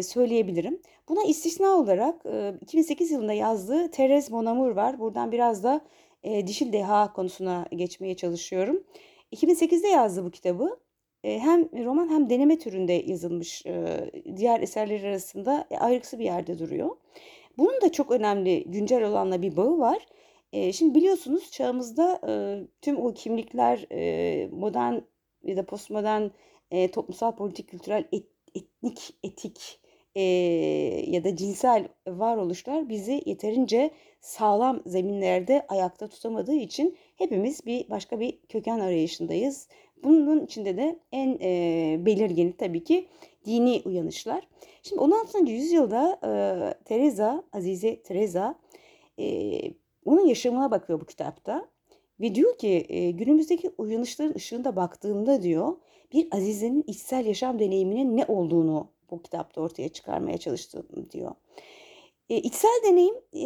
söyleyebilirim. 0.03 0.81
Buna 1.09 1.23
istisna 1.23 1.67
olarak 1.67 2.25
e, 2.25 2.53
2008 2.61 3.11
yılında 3.11 3.33
yazdığı 3.33 3.91
Therese 3.91 4.33
Monamur 4.33 4.71
var. 4.71 4.99
Buradan 4.99 5.31
biraz 5.31 5.63
da 5.63 5.81
dişil 6.23 6.73
deha 6.73 7.13
konusuna 7.13 7.65
geçmeye 7.71 8.15
çalışıyorum. 8.15 8.83
2008'de 9.31 9.87
yazdı 9.87 10.25
bu 10.25 10.31
kitabı. 10.31 10.79
Hem 11.23 11.85
roman 11.85 12.09
hem 12.09 12.29
deneme 12.29 12.59
türünde 12.59 12.93
yazılmış 12.93 13.65
diğer 14.35 14.61
eserler 14.61 15.03
arasında 15.03 15.67
e, 15.71 15.77
ayrıksı 15.77 16.19
bir 16.19 16.23
yerde 16.23 16.59
duruyor. 16.59 16.97
Bunun 17.57 17.81
da 17.81 17.91
çok 17.91 18.11
önemli 18.11 18.63
güncel 18.63 19.03
olanla 19.03 19.41
bir 19.41 19.57
bağı 19.57 19.79
var. 19.79 20.05
Şimdi 20.73 20.95
biliyorsunuz 20.95 21.51
çağımızda 21.51 22.21
tüm 22.81 22.97
o 22.97 23.13
kimlikler 23.13 23.79
modern 24.51 24.93
ya 25.43 25.57
da 25.57 25.65
postmodern 25.65 26.29
toplumsal, 26.91 27.35
politik, 27.35 27.69
kültürel, 27.69 28.07
et, 28.11 28.25
etnik, 28.57 29.15
etik 29.23 29.79
e, 30.15 30.21
ya 31.07 31.23
da 31.23 31.35
cinsel 31.35 31.87
varoluşlar 32.07 32.89
bizi 32.89 33.21
yeterince 33.25 33.91
sağlam 34.21 34.81
zeminlerde 34.85 35.65
ayakta 35.67 36.07
tutamadığı 36.07 36.55
için 36.55 36.97
hepimiz 37.15 37.65
bir 37.65 37.89
başka 37.89 38.19
bir 38.19 38.39
köken 38.49 38.79
arayışındayız. 38.79 39.67
Bunun 40.03 40.45
içinde 40.45 40.77
de 40.77 40.99
en 41.11 41.37
e, 41.41 42.05
belirgini 42.05 42.57
tabii 42.57 42.83
ki 42.83 43.07
dini 43.45 43.81
uyanışlar. 43.85 44.47
Şimdi 44.83 45.01
16. 45.01 45.51
yüzyılda 45.51 46.19
e, 46.23 46.29
Teresa, 46.83 47.43
Azize 47.53 48.01
Teresa 48.01 48.55
e, 49.19 49.59
onun 50.05 50.25
yaşamına 50.25 50.71
bakıyor 50.71 51.01
bu 51.01 51.05
kitapta. 51.05 51.67
Ve 52.19 52.35
diyor 52.35 52.57
ki 52.57 52.85
e, 52.89 53.11
günümüzdeki 53.11 53.71
uyanışların 53.77 54.33
ışığında 54.35 54.75
baktığımda 54.75 55.41
diyor 55.41 55.77
bir 56.13 56.27
Azize'nin 56.31 56.83
içsel 56.87 57.25
yaşam 57.25 57.59
deneyiminin 57.59 58.17
ne 58.17 58.25
olduğunu 58.25 58.91
bu 59.11 59.21
kitapta 59.21 59.61
ortaya 59.61 59.89
çıkarmaya 59.89 60.37
çalıştım 60.37 60.85
diyor. 61.11 61.31
E, 62.29 62.37
içsel 62.37 62.81
deneyim 62.85 63.15
e, 63.33 63.43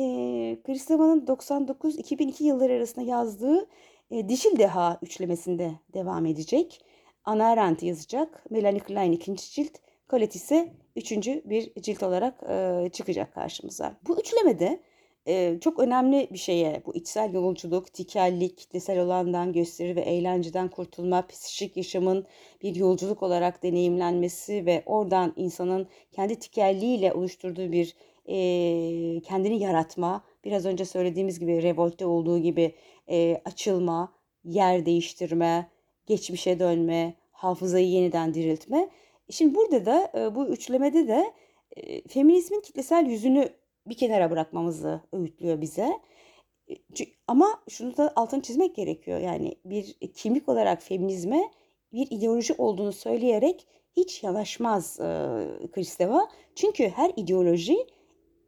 Kristeva'nın 0.63 1.25
99-2002 1.25 2.43
yılları 2.43 2.73
arasında 2.73 3.05
yazdığı 3.05 3.67
e, 4.11 4.29
Dişil 4.29 4.59
Deha 4.59 4.99
üçlemesinde 5.01 5.71
devam 5.93 6.25
edecek. 6.25 6.81
Anna 7.25 7.45
Arendt 7.45 7.83
yazacak. 7.83 8.45
Melanie 8.49 8.79
Klein 8.79 9.11
ikinci 9.11 9.51
cilt. 9.51 9.77
Colette 10.09 10.35
ise 10.35 10.73
üçüncü 10.95 11.41
bir 11.45 11.81
cilt 11.81 12.03
olarak 12.03 12.43
e, 12.49 12.89
çıkacak 12.93 13.33
karşımıza. 13.33 13.97
Bu 14.07 14.19
üçlemede 14.19 14.81
e, 15.27 15.57
çok 15.61 15.79
önemli 15.79 16.27
bir 16.31 16.37
şeye 16.37 16.81
bu 16.85 16.95
içsel 16.95 17.33
yolculuk, 17.33 17.93
tikellik, 17.93 18.57
kitlesel 18.57 18.99
olandan 18.99 19.53
gösteri 19.53 19.95
ve 19.95 20.01
eğlenceden 20.01 20.67
kurtulma, 20.67 21.27
psikik 21.27 21.77
yaşamın 21.77 22.25
bir 22.61 22.75
yolculuk 22.75 23.23
olarak 23.23 23.63
deneyimlenmesi 23.63 24.65
ve 24.65 24.83
oradan 24.85 25.33
insanın 25.35 25.87
kendi 26.11 26.39
tikelliğiyle 26.39 27.13
oluşturduğu 27.13 27.71
bir 27.71 27.95
e, 28.25 29.21
kendini 29.21 29.59
yaratma, 29.59 30.23
biraz 30.45 30.65
önce 30.65 30.85
söylediğimiz 30.85 31.39
gibi 31.39 31.63
revolte 31.63 32.05
olduğu 32.05 32.39
gibi 32.39 32.75
e, 33.09 33.41
açılma, 33.45 34.13
yer 34.43 34.85
değiştirme, 34.85 35.69
geçmişe 36.07 36.59
dönme, 36.59 37.13
hafızayı 37.31 37.87
yeniden 37.87 38.33
diriltme. 38.33 38.89
Şimdi 39.29 39.55
burada 39.55 39.85
da 39.85 40.11
bu 40.35 40.47
üçlemede 40.47 41.07
de 41.07 41.33
feminizmin 42.07 42.61
kitlesel 42.61 43.05
yüzünü 43.05 43.49
bir 43.85 43.95
kenara 43.95 44.31
bırakmamızı 44.31 45.01
öğütlüyor 45.13 45.61
bize. 45.61 45.99
Ama 47.27 47.47
şunu 47.69 47.97
da 47.97 48.13
altını 48.15 48.41
çizmek 48.41 48.75
gerekiyor. 48.75 49.19
Yani 49.19 49.55
bir 49.65 49.93
kimlik 49.93 50.49
olarak 50.49 50.83
feminizme 50.83 51.51
bir 51.93 52.07
ideoloji 52.11 52.53
olduğunu 52.57 52.91
söyleyerek 52.91 53.67
hiç 53.97 54.23
yanaşmaz 54.23 54.99
e, 54.99 55.03
Kristeva. 55.71 56.29
Çünkü 56.55 56.89
her 56.89 57.11
ideoloji 57.15 57.87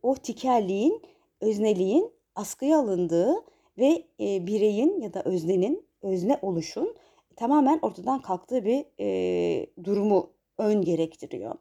o 0.02 0.16
tikelliğin, 0.16 1.02
özneliğin 1.42 2.12
askıya 2.36 2.80
alındığı 2.80 3.36
ve 3.78 4.06
e, 4.20 4.48
bireyin 4.48 5.02
ya 5.02 5.14
da 5.14 5.22
öznenin, 5.24 5.86
özne 6.02 6.40
oluşun 6.42 6.96
tamamen 7.36 7.80
ortadan 7.82 8.22
kalktığı 8.22 8.66
bir 8.66 8.86
e, 9.00 9.68
durumu 9.84 10.30
ön 10.58 10.82
gerektiriyor. 10.82 11.56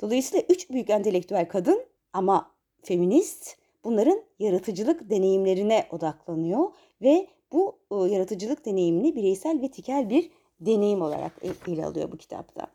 Dolayısıyla 0.00 0.46
üç 0.48 0.70
büyük 0.70 0.90
entelektüel 0.90 1.48
kadın 1.48 1.84
ama 2.12 2.50
feminist 2.82 3.56
bunların 3.84 4.22
yaratıcılık 4.38 5.10
deneyimlerine 5.10 5.86
odaklanıyor 5.90 6.72
ve 7.02 7.26
bu 7.52 7.78
e, 7.90 7.94
yaratıcılık 7.94 8.66
deneyimini 8.66 9.16
bireysel 9.16 9.62
ve 9.62 9.68
tikel 9.70 10.10
bir 10.10 10.30
deneyim 10.60 11.02
olarak 11.02 11.32
e, 11.42 11.72
ele 11.72 11.86
alıyor 11.86 12.12
bu 12.12 12.16
kitapta. 12.16 12.66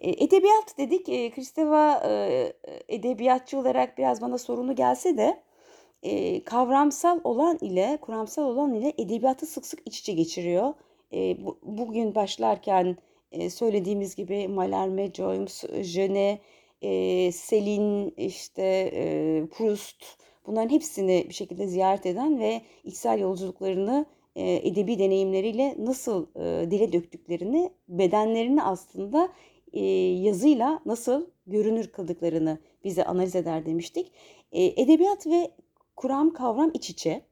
E, 0.00 0.10
edebiyat 0.24 0.78
dedik. 0.78 1.06
Kristeva 1.34 2.02
edebiyatçı 2.88 3.58
olarak 3.58 3.98
biraz 3.98 4.20
bana 4.20 4.38
sorunu 4.38 4.74
gelse 4.74 5.16
de 5.16 5.40
kavramsal 6.44 7.20
olan 7.24 7.58
ile 7.60 7.98
kuramsal 8.00 8.42
olan 8.42 8.74
ile 8.74 8.92
edebiyatı 8.98 9.46
sık 9.46 9.66
sık 9.66 9.80
iç 9.86 10.00
içe 10.00 10.12
geçiriyor. 10.12 10.74
Bu, 11.12 11.58
bugün 11.62 12.14
başlarken 12.14 12.96
söylediğimiz 13.50 14.14
gibi 14.14 14.34
Mallarmé, 14.34 15.14
Joyce, 15.14 15.82
Jeunet, 15.82 16.40
e, 16.82 17.32
Selin, 17.32 18.14
işte 18.16 18.90
e, 18.94 19.46
Proust 19.46 20.04
bunların 20.46 20.70
hepsini 20.70 21.24
bir 21.28 21.34
şekilde 21.34 21.66
ziyaret 21.66 22.06
eden 22.06 22.38
ve 22.38 22.62
içsel 22.84 23.20
yolculuklarını 23.20 24.06
e, 24.36 24.68
edebi 24.68 24.98
deneyimleriyle 24.98 25.74
nasıl 25.78 26.26
e, 26.36 26.70
dile 26.70 26.92
döktüklerini, 26.92 27.72
bedenlerini 27.88 28.62
aslında 28.62 29.28
e, 29.72 29.84
yazıyla 30.14 30.80
nasıl 30.86 31.26
görünür 31.46 31.92
kıldıklarını 31.92 32.58
bize 32.84 33.04
analiz 33.04 33.36
eder 33.36 33.66
demiştik. 33.66 34.12
E, 34.52 34.64
edebiyat 34.64 35.26
ve 35.26 35.50
kuram 35.96 36.32
kavram 36.32 36.70
iç 36.74 36.90
içe. 36.90 37.22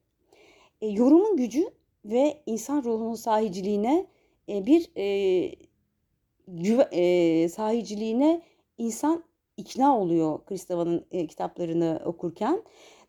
E, 0.81 0.87
yorumun 0.87 1.37
gücü 1.37 1.65
ve 2.05 2.43
insan 2.47 2.85
ruhunun 2.85 3.15
sahiciliğine 3.15 4.07
e, 4.49 4.67
bir 4.67 4.91
e, 4.97 5.55
güve, 6.49 6.83
e, 6.83 7.49
sahiciliğine 7.49 8.43
insan 8.79 9.25
ikna 9.59 9.99
oluyor 9.99 10.45
Kristeva'nın 10.47 11.05
e, 11.13 11.27
kitaplarını 11.27 12.01
okurken. 12.05 12.63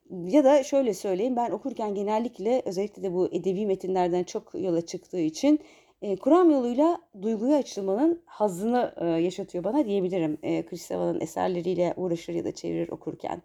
Ya 0.10 0.44
da 0.44 0.64
şöyle 0.64 0.94
söyleyeyim 0.94 1.36
ben 1.36 1.52
okurken 1.52 1.96
genellikle 1.96 2.62
özellikle 2.66 3.04
de 3.04 3.14
bu 3.14 3.28
edebi 3.32 3.66
metinlerden 3.66 4.24
çok 4.24 4.52
yola 4.54 4.82
çıktığı 4.82 5.20
için 5.20 5.60
e, 6.02 6.16
kuram 6.16 6.52
yoluyla 6.52 7.02
duyguya 7.22 7.58
açılmanın 7.58 8.22
hazını 8.26 8.94
e, 8.98 9.06
yaşatıyor 9.06 9.64
bana 9.64 9.86
diyebilirim 9.86 10.38
e, 10.44 10.66
Kristeva'nın 10.66 11.22
eserleriyle 11.22 11.94
uğraşır 11.98 12.34
ya 12.34 12.44
da 12.44 12.52
çevirir 12.52 12.90
okurken. 12.90 13.42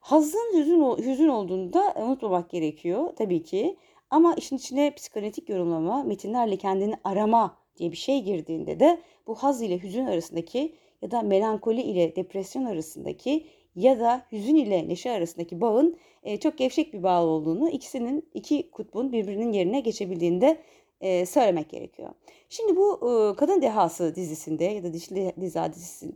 Hazın 0.00 0.58
hüzün, 0.58 0.96
hüzün 0.98 1.28
olduğunu 1.28 1.72
da 1.72 1.94
unutmamak 1.96 2.50
gerekiyor 2.50 3.12
tabii 3.16 3.42
ki. 3.42 3.76
Ama 4.10 4.34
işin 4.34 4.56
içine 4.56 4.94
psikanalitik 4.94 5.48
yorumlama, 5.48 6.02
metinlerle 6.02 6.56
kendini 6.56 6.94
arama 7.04 7.56
diye 7.76 7.92
bir 7.92 7.96
şey 7.96 8.22
girdiğinde 8.22 8.80
de 8.80 9.00
bu 9.26 9.34
haz 9.34 9.62
ile 9.62 9.82
hüzün 9.82 10.06
arasındaki 10.06 10.74
ya 11.02 11.10
da 11.10 11.22
melankoli 11.22 11.82
ile 11.82 12.16
depresyon 12.16 12.64
arasındaki 12.64 13.46
ya 13.76 14.00
da 14.00 14.26
hüzün 14.32 14.54
ile 14.54 14.88
neşe 14.88 15.10
arasındaki 15.10 15.60
bağın 15.60 15.96
e, 16.22 16.36
çok 16.36 16.58
gevşek 16.58 16.92
bir 16.92 17.02
bağ 17.02 17.24
olduğunu, 17.24 17.70
ikisinin 17.70 18.28
iki 18.34 18.70
kutbun 18.70 19.12
birbirinin 19.12 19.52
yerine 19.52 19.80
geçebildiğinde 19.80 20.58
e, 21.00 21.26
söylemek 21.26 21.70
gerekiyor. 21.70 22.10
Şimdi 22.48 22.76
bu 22.76 22.94
e, 22.94 23.36
Kadın 23.36 23.62
Dehası 23.62 24.14
dizisinde 24.14 24.64
ya 24.64 24.82
da 24.82 24.92
Dişli 24.92 25.32
Diza 25.40 25.72
dizisi, 25.72 26.12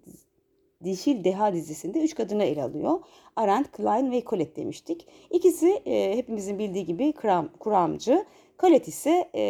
Dişil 0.84 1.24
Deha 1.24 1.52
dizisinde 1.52 2.00
üç 2.00 2.14
kadını 2.14 2.44
ele 2.44 2.62
alıyor. 2.62 3.00
Arendt, 3.36 3.72
Klein 3.72 4.10
ve 4.10 4.22
Colette 4.24 4.62
demiştik. 4.62 5.06
İkisi 5.30 5.82
e, 5.86 6.16
hepimizin 6.16 6.58
bildiği 6.58 6.84
gibi 6.84 7.12
kuram, 7.12 7.48
kuramcı. 7.60 8.26
Colette 8.58 8.88
ise 8.88 9.30
e, 9.34 9.42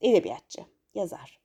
edebiyatçı, 0.00 0.60
yazar. 0.94 1.43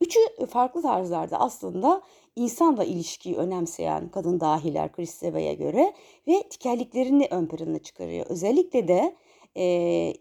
Üçü 0.00 0.46
farklı 0.50 0.82
tarzlarda 0.82 1.40
aslında 1.40 2.02
insanla 2.36 2.84
ilişkiyi 2.84 3.36
önemseyen 3.36 4.08
kadın 4.08 4.40
dahiler 4.40 4.92
Kristeva'ya 4.92 5.52
göre 5.52 5.94
ve 6.28 6.42
tikelliklerini 6.42 7.28
ön 7.30 7.46
plana 7.46 7.78
çıkarıyor. 7.78 8.26
Özellikle 8.28 8.88
de 8.88 9.16
e, 9.56 10.14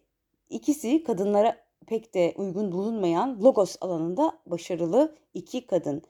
ikisi 0.49 1.03
kadınlara 1.03 1.57
pek 1.87 2.13
de 2.13 2.33
uygun 2.37 2.71
bulunmayan 2.71 3.43
logos 3.43 3.75
alanında 3.81 4.39
başarılı 4.45 5.15
iki 5.33 5.67
kadın. 5.67 6.01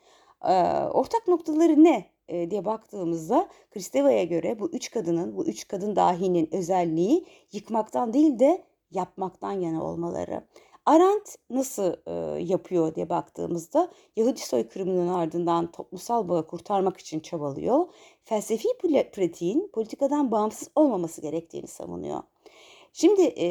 E, 0.43 0.53
ortak 0.93 1.27
noktaları 1.27 1.83
ne 1.83 2.05
e, 2.27 2.51
diye 2.51 2.65
baktığımızda 2.65 3.49
Kristeva'ya 3.71 4.23
göre 4.23 4.59
bu 4.59 4.69
üç 4.69 4.91
kadının, 4.91 5.37
bu 5.37 5.45
üç 5.45 5.67
kadın 5.67 5.95
dahinin 5.95 6.49
özelliği 6.53 7.25
yıkmaktan 7.51 8.13
değil 8.13 8.39
de 8.39 8.63
yapmaktan 8.91 9.51
yana 9.51 9.83
olmaları. 9.83 10.41
Arendt 10.85 11.35
nasıl 11.49 11.95
e, 12.05 12.43
yapıyor 12.43 12.95
diye 12.95 13.09
baktığımızda 13.09 13.91
Yahudi 14.15 14.39
soykırımının 14.39 15.07
ardından 15.07 15.71
toplumsal 15.71 16.29
bağı 16.29 16.47
kurtarmak 16.47 16.97
için 16.97 17.19
çabalıyor. 17.19 17.87
Felsefi 18.23 18.67
pratiğin 19.13 19.69
politikadan 19.73 20.31
bağımsız 20.31 20.69
olmaması 20.75 21.21
gerektiğini 21.21 21.67
savunuyor. 21.67 22.23
Şimdi 22.93 23.21
e, 23.21 23.47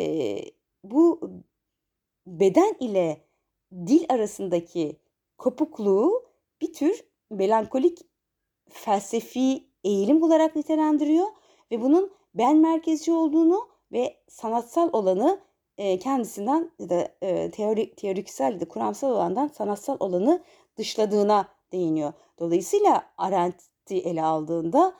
bu 0.85 1.21
beden 2.27 2.77
ile 2.81 3.25
dil 3.73 4.05
arasındaki 4.09 4.97
kopukluğu 5.39 6.25
bir 6.61 6.73
tür 6.73 7.05
melankolik 7.31 7.99
felsefi 8.69 9.67
eğilim 9.85 10.23
olarak 10.23 10.57
nitelendiriyor 10.57 11.27
ve 11.71 11.83
bunun 11.83 12.13
ben 12.35 12.57
merkezci 12.57 13.13
olduğunu 13.13 13.69
ve 13.93 14.17
sanatsal 14.29 14.91
olanı 14.93 15.41
kendisinden 15.77 16.71
da 16.81 17.09
e, 17.23 17.51
teori, 17.51 17.95
teoriksel 17.95 18.61
da 18.61 18.69
kuramsal 18.69 19.11
olandan 19.11 19.49
sanatsal 19.49 19.97
olanı 20.01 20.43
dışladığına 20.77 21.49
değiniyor. 21.73 22.13
Dolayısıyla 22.39 23.07
Arendt'i 23.19 23.99
ele 23.99 24.23
aldığında 24.23 24.95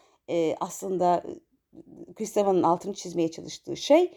aslında 0.61 1.23
Kristeva'nın 2.15 2.63
altını 2.63 2.95
çizmeye 2.95 3.31
çalıştığı 3.31 3.77
şey 3.77 4.13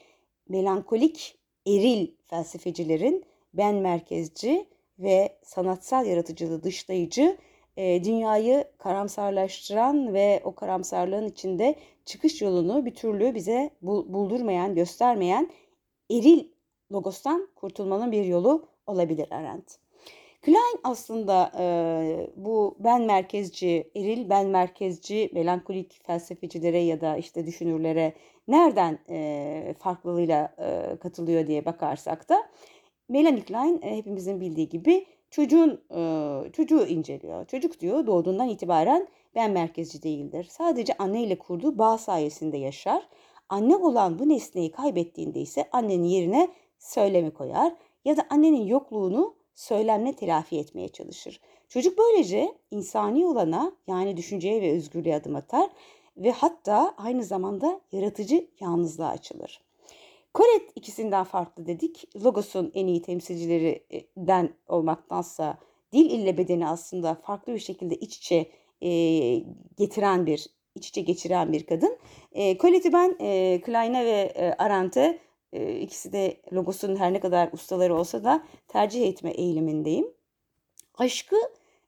melankolik 0.49 1.39
eril 1.67 2.11
felsefecilerin 2.27 3.25
ben 3.53 3.75
merkezci 3.75 4.69
ve 4.99 5.37
sanatsal 5.43 6.05
yaratıcılığı 6.05 6.63
dışlayıcı 6.63 7.37
dünyayı 7.77 8.65
karamsarlaştıran 8.77 10.13
ve 10.13 10.41
o 10.43 10.55
karamsarlığın 10.55 11.27
içinde 11.27 11.75
çıkış 12.05 12.41
yolunu 12.41 12.85
bir 12.85 12.95
türlü 12.95 13.35
bize 13.35 13.69
buldurmayan, 13.81 14.75
göstermeyen 14.75 15.49
eril 16.11 16.47
logostan 16.91 17.47
kurtulmanın 17.55 18.11
bir 18.11 18.25
yolu 18.25 18.67
olabilir 18.87 19.27
Arendt. 19.31 19.79
Klein 20.41 20.79
aslında 20.83 21.51
e, 21.59 21.65
bu 22.35 22.75
ben 22.79 23.01
merkezci, 23.01 23.91
eril 23.95 24.29
ben 24.29 24.47
merkezci 24.47 25.29
melankolik 25.33 26.05
felsefecilere 26.05 26.79
ya 26.79 27.01
da 27.01 27.17
işte 27.17 27.45
düşünürlere 27.45 28.13
nereden 28.47 28.99
e, 29.09 29.75
farklılığıyla 29.79 30.55
e, 30.59 30.97
katılıyor 30.97 31.47
diye 31.47 31.65
bakarsak 31.65 32.29
da 32.29 32.49
Melanie 33.09 33.43
Klein 33.43 33.81
e, 33.81 33.97
hepimizin 33.97 34.41
bildiği 34.41 34.69
gibi 34.69 35.05
çocuğun 35.31 35.81
e, 35.95 36.51
çocuğu 36.51 36.85
inceliyor. 36.85 37.45
Çocuk 37.45 37.79
diyor 37.79 38.07
doğduğundan 38.07 38.49
itibaren 38.49 39.07
ben 39.35 39.51
merkezci 39.51 40.03
değildir. 40.03 40.47
Sadece 40.49 40.93
anne 40.99 41.23
ile 41.23 41.39
kurduğu 41.39 41.77
bağ 41.77 41.97
sayesinde 41.97 42.57
yaşar. 42.57 43.07
Anne 43.49 43.75
olan 43.75 44.19
bu 44.19 44.29
nesneyi 44.29 44.71
kaybettiğinde 44.71 45.39
ise 45.39 45.69
annenin 45.71 46.03
yerine 46.03 46.49
söylemi 46.79 47.31
koyar 47.31 47.75
ya 48.05 48.17
da 48.17 48.27
annenin 48.29 48.65
yokluğunu 48.67 49.35
söylemle 49.55 50.15
telafi 50.15 50.57
etmeye 50.57 50.89
çalışır. 50.89 51.41
Çocuk 51.69 51.97
böylece 51.97 52.53
insani 52.71 53.25
olana 53.25 53.71
yani 53.87 54.17
düşünceye 54.17 54.61
ve 54.61 54.71
özgürlüğe 54.71 55.15
adım 55.15 55.35
atar 55.35 55.69
ve 56.17 56.31
hatta 56.31 56.93
aynı 56.97 57.23
zamanda 57.23 57.81
yaratıcı 57.91 58.47
yalnızlığa 58.59 59.09
açılır. 59.09 59.61
Colette 60.35 60.71
ikisinden 60.75 61.23
farklı 61.23 61.65
dedik. 61.65 62.15
Logos'un 62.23 62.71
en 62.73 62.87
iyi 62.87 63.01
temsilcilerinden 63.01 64.53
olmaktansa 64.67 65.57
dil 65.93 66.11
ile 66.11 66.37
bedeni 66.37 66.67
aslında 66.67 67.15
farklı 67.15 67.53
bir 67.53 67.59
şekilde 67.59 67.95
iç 67.95 68.17
içe 68.17 68.51
e, 68.81 68.89
getiren 69.77 70.25
bir, 70.25 70.47
iç 70.77 70.87
içe 70.89 71.01
geçiren 71.01 71.53
bir 71.53 71.65
kadın. 71.65 71.97
E, 72.31 72.57
Colette'i 72.57 72.93
ben 72.93 73.15
e, 73.19 73.61
Klein'e 73.61 74.05
ve 74.05 74.33
e, 74.35 74.53
Arendt'e 74.53 75.19
e, 75.53 75.79
ikisi 75.79 76.13
de 76.13 76.41
Logos'un 76.53 76.95
her 76.95 77.13
ne 77.13 77.19
kadar 77.19 77.49
ustaları 77.53 77.95
olsa 77.95 78.23
da 78.23 78.43
tercih 78.67 79.07
etme 79.07 79.31
eğilimindeyim. 79.31 80.07
Aşkı 80.97 81.35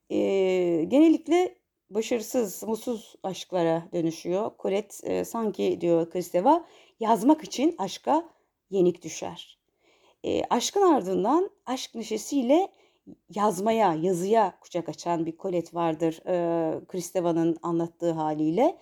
e, 0.10 0.18
genellikle 0.88 1.56
başarısız, 1.90 2.64
mutsuz 2.64 3.16
aşklara 3.24 3.84
dönüşüyor. 3.94 4.52
Colette 4.60 5.14
e, 5.14 5.26
sanki 5.26 5.82
diyor 5.82 6.10
Kristeva 6.10 6.66
yazmak 7.00 7.44
için 7.44 7.76
aşka 7.78 8.30
yenik 8.70 9.04
düşer. 9.04 9.60
E, 10.24 10.44
aşkın 10.44 10.82
ardından 10.82 11.50
aşk 11.66 11.96
neşesiyle 11.96 12.70
yazmaya, 13.36 13.94
yazıya 13.94 14.60
kucak 14.62 14.90
açan 14.90 15.26
bir 15.26 15.38
Colette 15.38 15.74
vardır 15.74 16.22
e, 16.28 16.86
Kristeva'nın 16.86 17.58
anlattığı 17.64 18.12
haliyle. 18.12 18.78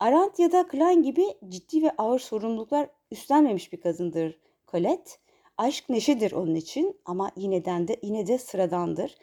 Arendt 0.00 0.38
ya 0.38 0.52
da 0.52 0.66
Klein 0.66 1.02
gibi 1.02 1.24
ciddi 1.48 1.82
ve 1.82 1.90
ağır 1.98 2.18
sorumluluklar 2.18 2.88
üstlenmemiş 3.10 3.72
bir 3.72 3.80
kadındır 3.80 4.40
Colette. 4.68 5.10
Aşk 5.58 5.88
neşedir 5.88 6.32
onun 6.32 6.54
için 6.54 7.00
ama 7.04 7.30
yineden 7.36 7.88
de 7.88 7.96
yine 8.02 8.26
de 8.26 8.38
sıradandır. 8.38 9.16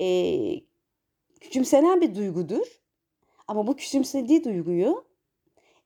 Ee, 0.00 0.60
küçümsenen 1.40 2.00
bir 2.00 2.14
duygudur. 2.14 2.80
Ama 3.48 3.66
bu 3.66 3.76
küçümsediği 3.76 4.44
duyguyu 4.44 5.04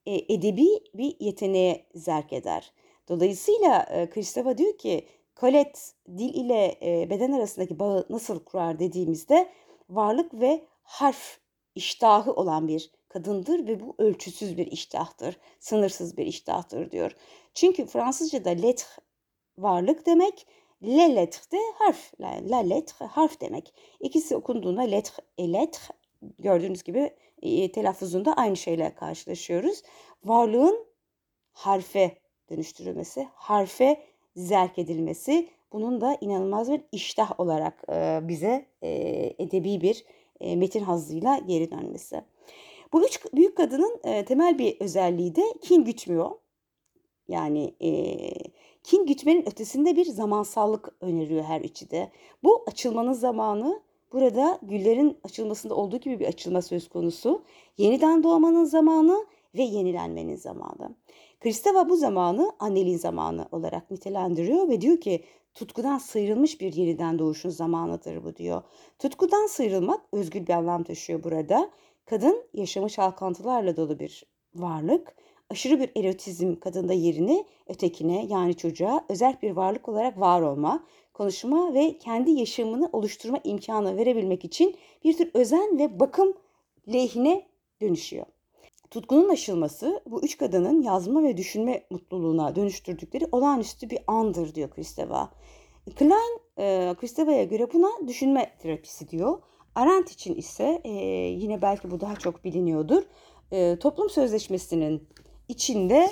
e, 0.07 0.35
edebi 0.35 0.69
bir 0.95 1.17
yeteneğe 1.21 1.87
zerk 1.95 2.33
eder. 2.33 2.73
Dolayısıyla 3.09 3.83
e, 3.83 4.11
Kristeva 4.11 4.59
diyor 4.59 4.79
ki 4.79 5.07
Colette 5.37 5.81
dil 6.09 6.35
ile 6.35 6.79
beden 7.11 7.33
arasındaki 7.33 7.79
bağı 7.79 8.07
nasıl 8.11 8.45
kurar 8.45 8.79
dediğimizde 8.79 9.49
varlık 9.91 10.35
ve 10.35 10.67
harf 10.83 11.39
iştahı 11.75 12.33
olan 12.33 12.69
bir 12.69 12.91
kadındır 13.09 13.67
ve 13.67 13.81
bu 13.81 13.95
ölçüsüz 13.99 14.57
bir 14.57 14.67
iştahtır, 14.67 15.37
sınırsız 15.61 16.17
bir 16.17 16.27
iştahtır 16.27 16.91
diyor. 16.91 17.13
Çünkü 17.55 17.87
Fransızca'da 17.87 18.51
lettre 18.51 19.03
varlık 19.59 20.07
demek, 20.07 20.47
le 20.83 21.17
lettre 21.17 21.59
de 21.59 21.61
harf, 21.75 22.21
la, 22.21 22.41
la 22.45 22.57
lettre 22.57 23.07
harf 23.07 23.41
demek. 23.41 23.75
İkisi 24.01 24.37
okunduğunda 24.37 24.83
lettre 24.83 25.23
e 25.39 25.53
lettre 25.53 25.95
gördüğünüz 26.39 26.83
gibi 26.83 27.17
e, 27.43 27.73
telaffuzunda 27.73 28.35
aynı 28.35 28.57
şeyle 28.57 28.95
karşılaşıyoruz. 28.95 29.83
Varlığın 30.25 30.87
harfe 31.53 32.19
dönüştürülmesi, 32.51 33.29
harfe 33.35 34.12
zerk 34.37 34.79
edilmesi 34.79 35.49
bunun 35.73 36.01
da 36.01 36.19
inanılmaz 36.21 36.71
bir 36.73 36.81
iştah 36.93 37.41
olarak 37.41 37.85
bize 38.29 38.67
edebi 39.39 39.81
bir 39.81 40.05
metin 40.57 40.83
hazzıyla 40.83 41.39
geri 41.39 41.71
dönmesi. 41.71 42.23
Bu 42.93 43.05
üç 43.05 43.21
büyük 43.35 43.57
kadının 43.57 44.01
temel 44.25 44.59
bir 44.59 44.81
özelliği 44.81 45.37
de 45.37 45.43
kin 45.63 45.85
gütmüyor. 45.85 46.31
Yani 47.29 47.75
kin 48.83 49.07
gütmenin 49.07 49.49
ötesinde 49.49 49.97
bir 49.97 50.05
zamansallık 50.05 50.95
öneriyor 51.01 51.45
her 51.45 51.61
üçü 51.61 51.91
de. 51.91 52.11
Bu 52.45 52.65
açılmanın 52.67 53.13
zamanı 53.13 53.81
burada 54.13 54.59
güllerin 54.63 55.19
açılmasında 55.25 55.75
olduğu 55.75 55.97
gibi 55.97 56.21
bir 56.21 56.27
açılma 56.27 56.63
söz 56.63 56.89
konusu. 56.89 57.43
Yeniden 57.79 58.23
doğmanın 58.23 58.65
zamanı 58.65 59.27
ve 59.55 59.63
yenilenmenin 59.63 60.37
zamanı. 60.37 60.95
Kristeva 61.43 61.89
bu 61.89 61.97
zamanı 61.97 62.53
anneliğin 62.59 62.99
zamanı 62.99 63.47
olarak 63.53 63.91
nitelendiriyor 63.91 64.69
ve 64.69 64.81
diyor 64.81 65.01
ki 65.01 65.25
tutkudan 65.55 65.99
sıyrılmış 65.99 66.61
bir 66.61 66.73
yeniden 66.73 67.19
doğuşun 67.19 67.51
zamanıdır 67.51 68.25
bu 68.25 68.37
diyor. 68.37 68.63
Tutkudan 68.99 69.47
sıyrılmak 69.47 70.01
özgür 70.13 70.47
bir 70.47 70.53
anlam 70.53 70.83
taşıyor 70.83 71.25
burada. 71.25 71.71
Kadın 72.05 72.45
yaşamı 72.55 72.89
çalkantılarla 72.89 73.77
dolu 73.77 73.99
bir 73.99 74.25
varlık. 74.55 75.15
Aşırı 75.51 75.81
bir 75.81 76.05
erotizm 76.05 76.55
kadında 76.55 76.93
yerini 76.93 77.45
ötekine 77.67 78.27
yani 78.27 78.55
çocuğa 78.55 79.05
özel 79.09 79.37
bir 79.43 79.51
varlık 79.51 79.89
olarak 79.89 80.21
var 80.21 80.41
olma, 80.41 80.85
konuşma 81.15 81.75
ve 81.75 81.99
kendi 81.99 82.31
yaşamını 82.31 82.91
oluşturma 82.93 83.41
imkanı 83.45 83.97
verebilmek 83.97 84.45
için 84.45 84.77
bir 85.05 85.17
tür 85.17 85.31
özen 85.35 85.79
ve 85.79 86.01
bakım 86.01 86.35
lehine 86.93 87.47
dönüşüyor. 87.81 88.27
Tutkunun 88.93 89.29
aşılması 89.29 90.03
bu 90.07 90.23
üç 90.23 90.39
kadının 90.39 90.83
yazma 90.83 91.23
ve 91.23 91.37
düşünme 91.37 91.87
mutluluğuna 91.91 92.55
dönüştürdükleri 92.55 93.27
olağanüstü 93.33 93.91
bir 93.91 93.99
andır 94.07 94.55
diyor 94.55 94.71
Kristeva. 94.71 95.31
Klein, 95.97 96.41
e, 96.59 96.95
Kristeva'ya 97.01 97.45
göre 97.45 97.73
buna 97.73 98.09
düşünme 98.09 98.57
terapisi 98.59 99.09
diyor. 99.09 99.39
Arendt 99.75 100.11
için 100.11 100.35
ise 100.35 100.81
e, 100.85 100.91
yine 101.29 101.63
belki 101.63 101.91
bu 101.91 102.01
daha 102.01 102.17
çok 102.17 102.45
biliniyordur. 102.45 103.03
E, 103.53 103.79
toplum 103.79 104.11
sözleşmesinin 104.11 105.09
içinde 105.49 106.11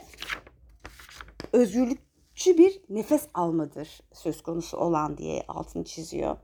özgürlükçü 1.52 2.58
bir 2.58 2.80
nefes 2.88 3.28
almadır 3.34 4.00
söz 4.12 4.42
konusu 4.42 4.76
olan 4.76 5.18
diye 5.18 5.44
altını 5.48 5.84
çiziyor. 5.84 6.36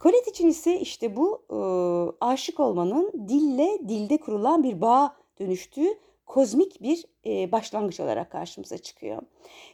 Colette 0.00 0.30
için 0.30 0.48
ise 0.48 0.80
işte 0.80 1.16
bu 1.16 1.42
e, 1.50 1.58
aşık 2.24 2.60
olmanın 2.60 3.28
dille 3.28 3.78
dilde 3.88 4.16
kurulan 4.16 4.62
bir 4.62 4.80
bağ 4.80 5.18
dönüştüğü 5.40 5.88
kozmik 6.26 6.82
bir 6.82 7.04
e, 7.26 7.52
başlangıç 7.52 8.00
olarak 8.00 8.32
karşımıza 8.32 8.78
çıkıyor. 8.78 9.22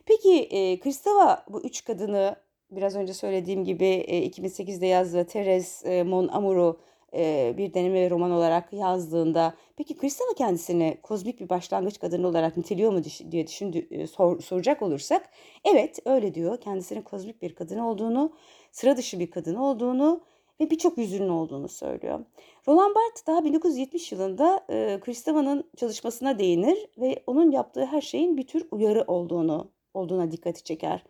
Peki 0.06 0.42
e, 0.42 0.80
Kristeva 0.80 1.44
bu 1.48 1.62
üç 1.62 1.84
kadını 1.84 2.36
biraz 2.70 2.96
önce 2.96 3.14
söylediğim 3.14 3.64
gibi 3.64 3.84
e, 3.84 4.26
2008'de 4.26 4.86
yazdığı 4.86 5.24
Teres 5.24 5.86
e, 5.86 6.02
Mon 6.02 6.28
Amour'u 6.28 6.80
e, 7.14 7.54
bir 7.56 7.74
deneme 7.74 8.10
roman 8.10 8.30
olarak 8.30 8.72
yazdığında 8.72 9.54
peki 9.76 9.96
Kristeva 9.96 10.34
kendisini 10.38 10.98
kozmik 11.02 11.40
bir 11.40 11.48
başlangıç 11.48 11.98
kadını 11.98 12.28
olarak 12.28 12.56
niteliyor 12.56 12.92
mu 12.92 13.02
diye 13.30 13.46
düşündü, 13.46 13.86
e, 13.90 14.06
sor, 14.06 14.40
soracak 14.40 14.82
olursak 14.82 15.30
evet 15.64 15.98
öyle 16.04 16.34
diyor. 16.34 16.60
Kendisinin 16.60 17.02
kozmik 17.02 17.42
bir 17.42 17.54
kadın 17.54 17.78
olduğunu, 17.78 18.32
sıra 18.72 18.96
dışı 18.96 19.18
bir 19.18 19.30
kadın 19.30 19.54
olduğunu 19.54 20.20
ve 20.60 20.70
birçok 20.70 20.98
yüzünün 20.98 21.28
olduğunu 21.28 21.68
söylüyor. 21.68 22.20
Roland 22.68 22.94
Barthes 22.94 23.26
daha 23.26 23.44
1970 23.44 24.12
yılında 24.12 24.64
e, 24.70 25.00
Kristeva'nın 25.00 25.70
çalışmasına 25.76 26.38
değinir 26.38 26.88
ve 26.98 27.22
onun 27.26 27.50
yaptığı 27.50 27.84
her 27.84 28.00
şeyin 28.00 28.36
bir 28.36 28.46
tür 28.46 28.66
uyarı 28.70 29.04
olduğunu 29.06 29.70
olduğuna 29.94 30.30
dikkati 30.30 30.64
çeker. 30.64 31.04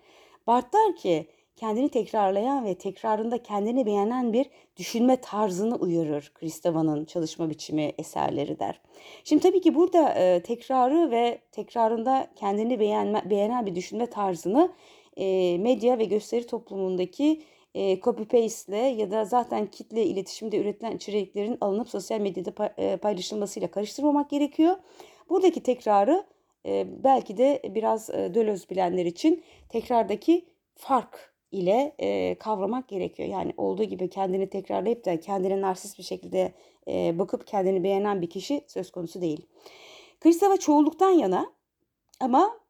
Barthes 0.47 0.73
der 0.73 0.97
ki 0.97 1.27
kendini 1.57 1.89
tekrarlayan 1.89 2.65
ve 2.65 2.75
tekrarında 2.75 3.43
kendini 3.43 3.87
beğenen 3.87 4.33
bir 4.33 4.47
düşünme 4.77 5.17
tarzını 5.17 5.77
uyarır 5.77 6.33
Kristeva'nın 6.35 7.05
çalışma 7.05 7.51
biçimi 7.51 7.93
eserleri 7.99 8.59
der. 8.59 8.81
Şimdi 9.25 9.43
tabii 9.43 9.61
ki 9.61 9.75
burada 9.75 10.15
e, 10.15 10.43
tekrarı 10.43 11.11
ve 11.11 11.39
tekrarında 11.53 12.29
kendini 12.37 12.81
beğenme, 12.81 13.23
beğenen 13.31 13.67
bir 13.67 13.75
düşünme 13.75 14.07
tarzını 14.07 14.73
e, 15.17 15.59
medya 15.59 15.99
ve 15.99 16.05
gösteri 16.05 16.47
toplumundaki 16.47 17.43
e, 17.75 18.01
copy 18.01 18.23
paste 18.23 18.73
ile 18.73 19.03
ya 19.03 19.11
da 19.11 19.25
zaten 19.25 19.67
kitle 19.67 20.07
iletişimde 20.07 20.59
üretilen 20.59 20.97
içeriklerin 20.97 21.59
alınıp 21.61 21.89
sosyal 21.89 22.21
medyada 22.21 22.75
e, 22.77 22.97
paylaşılmasıyla 22.97 23.71
karıştırmamak 23.71 24.31
gerekiyor. 24.31 24.77
Buradaki 25.29 25.63
tekrarı 25.63 26.25
e, 26.67 26.87
belki 27.05 27.37
de 27.37 27.63
biraz 27.75 28.11
e, 28.11 28.35
Dölöz 28.35 28.71
bilenler 28.71 29.07
için 29.07 29.43
tekrardaki 29.69 30.45
fark 30.75 31.35
ile 31.51 31.95
e, 31.99 32.39
kavramak 32.39 32.89
gerekiyor. 32.89 33.29
Yani 33.29 33.53
olduğu 33.57 33.85
gibi 33.85 34.11
kendini 34.11 34.51
tekrarlayıp 34.51 35.05
da 35.05 35.21
kendine 35.21 35.61
narsist 35.61 35.99
bir 35.99 36.05
şekilde 36.05 36.53
e, 36.89 37.19
bakıp 37.19 37.47
kendini 37.47 37.85
beğenen 37.85 38.23
bir 38.23 38.31
kişi 38.31 38.65
söz 38.67 38.91
konusu 38.91 39.21
değil. 39.21 39.47
Kristeva 40.21 40.57
çoğulluktan 40.57 41.11
yana 41.11 41.53
ama 42.21 42.61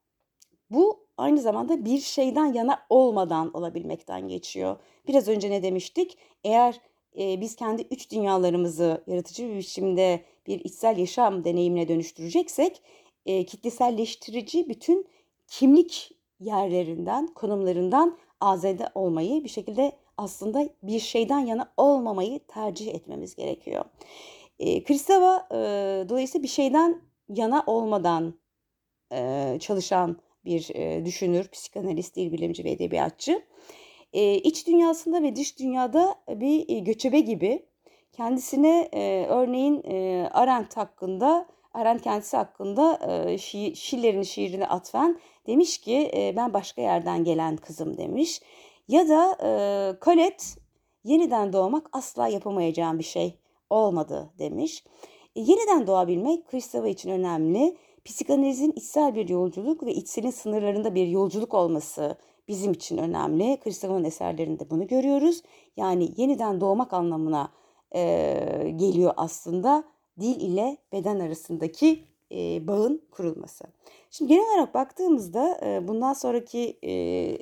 bu 0.71 1.04
aynı 1.17 1.41
zamanda 1.41 1.85
bir 1.85 2.01
şeyden 2.01 2.53
yana 2.53 2.87
olmadan 2.89 3.57
olabilmekten 3.57 4.29
geçiyor. 4.29 4.77
Biraz 5.09 5.29
önce 5.29 5.51
ne 5.51 5.63
demiştik? 5.63 6.19
Eğer 6.45 6.81
e, 7.19 7.41
biz 7.41 7.57
kendi 7.57 7.83
üç 7.91 8.11
dünyalarımızı 8.11 9.05
yaratıcı 9.07 9.49
bir 9.49 9.57
biçimde 9.57 10.25
bir 10.47 10.61
içsel 10.61 10.99
yaşam 10.99 11.45
deneyimine 11.45 11.89
dönüştüreceksek 11.89 12.83
e, 13.27 13.47
kitleselleştirici 13.47 14.69
bütün 14.69 15.07
kimlik 15.49 16.13
yerlerinden, 16.41 17.27
konumlarından 17.27 18.19
azade 18.41 18.89
olmayı 18.95 19.45
bir 19.45 19.49
şekilde 19.49 19.93
aslında 20.17 20.69
bir 20.83 21.01
şeyden 21.01 21.39
yana 21.39 21.73
olmamayı 21.77 22.41
tercih 22.49 22.95
etmemiz 22.95 23.35
gerekiyor. 23.35 23.85
E, 24.59 24.85
Kristeva 24.85 25.49
e, 25.53 25.57
dolayısıyla 26.09 26.43
bir 26.43 26.49
şeyden 26.49 27.03
yana 27.29 27.65
olmadan 27.67 28.35
e, 29.13 29.57
çalışan 29.61 30.17
bir 30.45 30.69
düşünür, 31.05 31.49
psikanalist, 31.49 32.17
dil 32.17 32.33
bilimci 32.33 32.65
ve 32.65 32.71
edebiyatçı. 32.71 33.43
E, 34.13 34.35
iç 34.35 34.67
dünyasında 34.67 35.23
ve 35.23 35.37
dış 35.37 35.59
dünyada 35.59 36.15
bir 36.29 36.69
e, 36.69 36.79
göçebe 36.79 37.21
gibi 37.21 37.67
kendisine 38.13 38.89
örneğin 39.29 39.83
e, 39.85 40.29
Arendt 40.33 40.77
hakkında, 40.77 41.47
Arendt 41.75 42.03
kendisi 42.03 42.37
hakkında 42.37 42.99
e, 43.29 43.39
şi, 43.39 43.77
Schiller'in 43.77 44.23
şiirini 44.23 44.67
atfen 44.67 45.19
demiş 45.47 45.79
ki 45.79 46.11
ben 46.37 46.53
başka 46.53 46.83
yerden 46.83 47.25
gelen 47.25 47.57
kızım 47.57 47.97
demiş. 47.99 48.41
Ya 48.89 49.09
da 49.09 49.39
e, 49.43 49.51
Colette 50.05 50.45
yeniden 51.05 51.53
doğmak 51.53 51.89
asla 51.93 52.29
yapamayacağım 52.29 52.99
bir 52.99 53.05
şey 53.05 53.39
olmadı 53.71 54.31
demiş. 54.39 54.85
E, 55.37 55.41
yeniden 55.41 55.87
doğabilmek 55.87 56.49
Kristeva 56.49 56.89
için 56.89 57.11
önemli 57.11 57.77
psikanalizin 58.05 58.73
içsel 58.77 59.15
bir 59.15 59.29
yolculuk 59.29 59.83
ve 59.83 59.95
içselin 59.95 60.31
sınırlarında 60.31 60.95
bir 60.95 61.07
yolculuk 61.07 61.55
olması 61.55 62.17
bizim 62.49 62.73
için 62.73 62.99
önemli. 62.99 63.61
Kristeva'nın 63.65 64.05
eserlerinde 64.05 64.71
bunu 64.71 64.87
görüyoruz. 64.87 65.43
Yani 65.77 66.11
yeniden 66.17 66.61
doğmak 66.61 66.93
anlamına 66.93 67.49
e, 67.95 68.73
geliyor 68.77 69.13
aslında 69.17 69.85
dil 70.21 70.41
ile 70.41 70.77
beden 70.93 71.21
arasındaki 71.21 72.05
e, 72.33 72.67
bağın 72.67 73.03
kurulması. 73.11 73.65
Şimdi 74.11 74.29
genel 74.29 74.55
olarak 74.55 74.75
baktığımızda 74.75 75.61
e, 75.63 75.89
bundan 75.89 76.13
sonraki 76.13 76.79
e, 76.85 76.93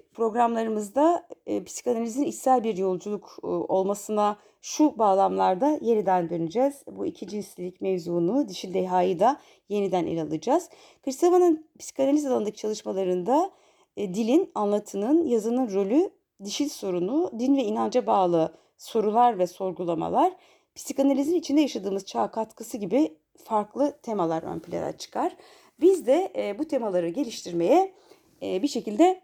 programlarımızda 0.00 1.26
e, 1.46 1.64
psikanalizin 1.64 2.22
içsel 2.22 2.64
bir 2.64 2.76
yolculuk 2.76 3.38
e, 3.42 3.46
olmasına 3.46 4.36
şu 4.62 4.98
bağlamlarda 4.98 5.78
yeniden 5.80 6.30
döneceğiz. 6.30 6.82
Bu 6.90 7.06
iki 7.06 7.28
cinslilik 7.28 7.80
mevzunu, 7.80 8.48
dişil 8.48 8.74
dehayı 8.74 9.20
da 9.20 9.40
yeniden 9.68 10.06
ele 10.06 10.22
alacağız. 10.22 10.70
Kristeva'nın 11.02 11.66
psikanaliz 11.78 12.26
alanındaki 12.26 12.56
çalışmalarında 12.56 13.50
e, 13.96 14.14
dilin, 14.14 14.50
anlatının, 14.54 15.26
yazının 15.26 15.72
rolü, 15.74 16.10
dişil 16.44 16.68
sorunu, 16.68 17.30
din 17.38 17.56
ve 17.56 17.62
inanca 17.62 18.06
bağlı 18.06 18.54
sorular 18.78 19.38
ve 19.38 19.46
sorgulamalar, 19.46 20.32
psikanalizin 20.74 21.34
içinde 21.34 21.60
yaşadığımız 21.60 22.04
çağ 22.04 22.30
katkısı 22.30 22.76
gibi 22.76 23.16
farklı 23.44 23.98
temalar 24.02 24.42
ön 24.42 24.58
plana 24.58 24.92
çıkar. 24.92 25.36
Biz 25.80 26.06
de 26.06 26.32
e, 26.36 26.58
bu 26.58 26.64
temaları 26.64 27.08
geliştirmeye 27.08 27.94
e, 28.42 28.62
bir 28.62 28.68
şekilde 28.68 29.22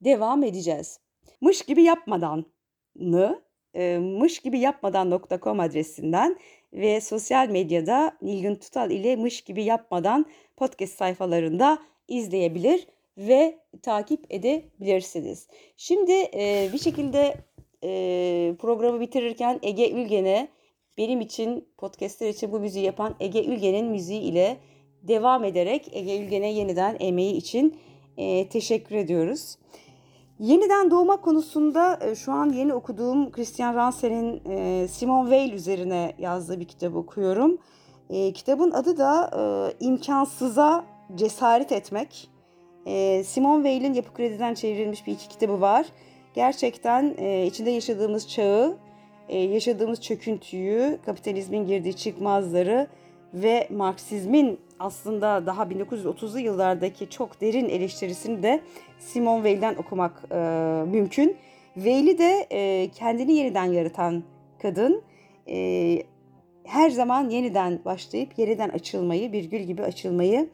devam 0.00 0.42
edeceğiz. 0.42 1.00
Mış 1.40 1.62
gibi 1.62 1.82
yapmadan 1.82 2.44
mı 2.94 3.45
mış 4.00 4.38
gibi 4.38 4.58
yapmadan.com 4.58 5.60
adresinden 5.60 6.36
ve 6.72 7.00
sosyal 7.00 7.48
medyada 7.48 8.16
Nilgün 8.22 8.54
Tutal 8.54 8.90
ile 8.90 9.16
mış 9.16 9.40
gibi 9.40 9.64
yapmadan 9.64 10.26
podcast 10.56 10.98
sayfalarında 10.98 11.78
izleyebilir 12.08 12.86
ve 13.18 13.58
takip 13.82 14.24
edebilirsiniz. 14.30 15.48
Şimdi 15.76 16.12
bir 16.72 16.78
şekilde 16.78 17.34
programı 18.56 19.00
bitirirken 19.00 19.58
Ege 19.62 19.90
Ülgen'e 19.90 20.48
benim 20.98 21.20
için 21.20 21.68
podcastler 21.78 22.28
için 22.28 22.52
bu 22.52 22.60
müziği 22.60 22.84
yapan 22.84 23.16
Ege 23.20 23.44
Ülgen'in 23.44 23.86
müziği 23.86 24.20
ile 24.20 24.56
devam 25.02 25.44
ederek 25.44 25.90
Ege 25.92 26.18
Ülgen'e 26.18 26.52
yeniden 26.52 26.96
emeği 27.00 27.34
için 27.34 27.76
teşekkür 28.50 28.96
ediyoruz. 28.96 29.56
Yeniden 30.38 30.90
doğma 30.90 31.16
konusunda 31.16 31.98
e, 32.02 32.14
şu 32.14 32.32
an 32.32 32.52
yeni 32.52 32.74
okuduğum 32.74 33.30
Christian 33.30 33.74
Ransel'in 33.74 34.42
e, 34.50 34.88
Simone 34.88 35.30
Weil 35.30 35.52
üzerine 35.52 36.14
yazdığı 36.18 36.60
bir 36.60 36.64
kitap 36.64 36.96
okuyorum. 36.96 37.58
E, 38.10 38.32
kitabın 38.32 38.70
adı 38.70 38.98
da 38.98 39.30
İmkansıza 39.80 40.84
Cesaret 41.14 41.72
Etmek. 41.72 42.30
Simone 43.24 43.62
Weil'in 43.62 43.94
Yapı 43.94 44.14
Kredi'den 44.14 44.54
çevrilmiş 44.54 45.06
bir 45.06 45.12
iki 45.12 45.28
kitabı 45.28 45.60
var. 45.60 45.86
Gerçekten 46.34 47.10
içinde 47.46 47.70
yaşadığımız 47.70 48.28
çağı, 48.28 48.76
yaşadığımız 49.28 50.00
çöküntüyü, 50.00 50.98
kapitalizmin 51.06 51.66
girdiği 51.66 51.96
çıkmazları 51.96 52.86
ve 53.34 53.68
Marksizmin 53.70 54.60
aslında 54.78 55.46
daha 55.46 55.62
1930'lu 55.62 56.38
yıllardaki 56.38 57.10
çok 57.10 57.40
derin 57.40 57.68
eleştirisini 57.68 58.42
de 58.42 58.60
Simone 58.98 59.42
Weil'den 59.42 59.74
okumak 59.74 60.22
e, 60.32 60.36
mümkün. 60.90 61.36
Weil'i 61.74 62.18
de 62.18 62.46
e, 62.52 62.90
kendini 62.90 63.32
yeniden 63.32 63.64
yaratan 63.64 64.22
kadın. 64.62 65.02
E, 65.48 65.98
her 66.64 66.90
zaman 66.90 67.30
yeniden 67.30 67.80
başlayıp 67.84 68.38
yeniden 68.38 68.68
açılmayı, 68.68 69.32
bir 69.32 69.44
gül 69.44 69.60
gibi 69.60 69.82
açılmayı 69.82 70.48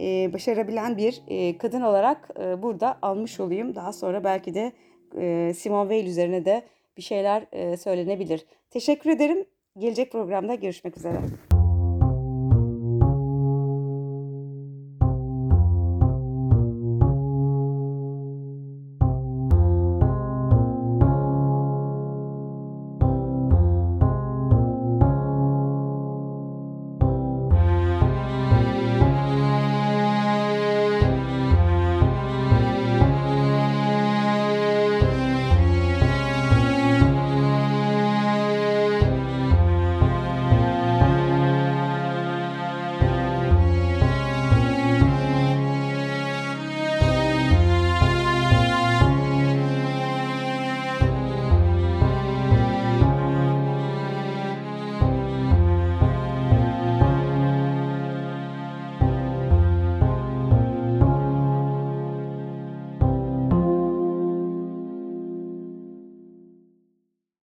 e, 0.00 0.32
başarabilen 0.32 0.96
bir 0.96 1.22
e, 1.28 1.58
kadın 1.58 1.82
olarak 1.82 2.30
e, 2.40 2.62
burada 2.62 2.98
almış 3.02 3.40
olayım. 3.40 3.74
Daha 3.74 3.92
sonra 3.92 4.24
belki 4.24 4.54
de 4.54 4.72
e, 5.18 5.52
Simone 5.56 5.88
Weil 5.90 6.10
üzerine 6.10 6.44
de 6.44 6.62
bir 6.96 7.02
şeyler 7.02 7.46
e, 7.52 7.76
söylenebilir. 7.76 8.46
Teşekkür 8.70 9.10
ederim. 9.10 9.44
Gelecek 9.78 10.12
programda 10.12 10.54
görüşmek 10.54 10.96
üzere. 10.96 11.16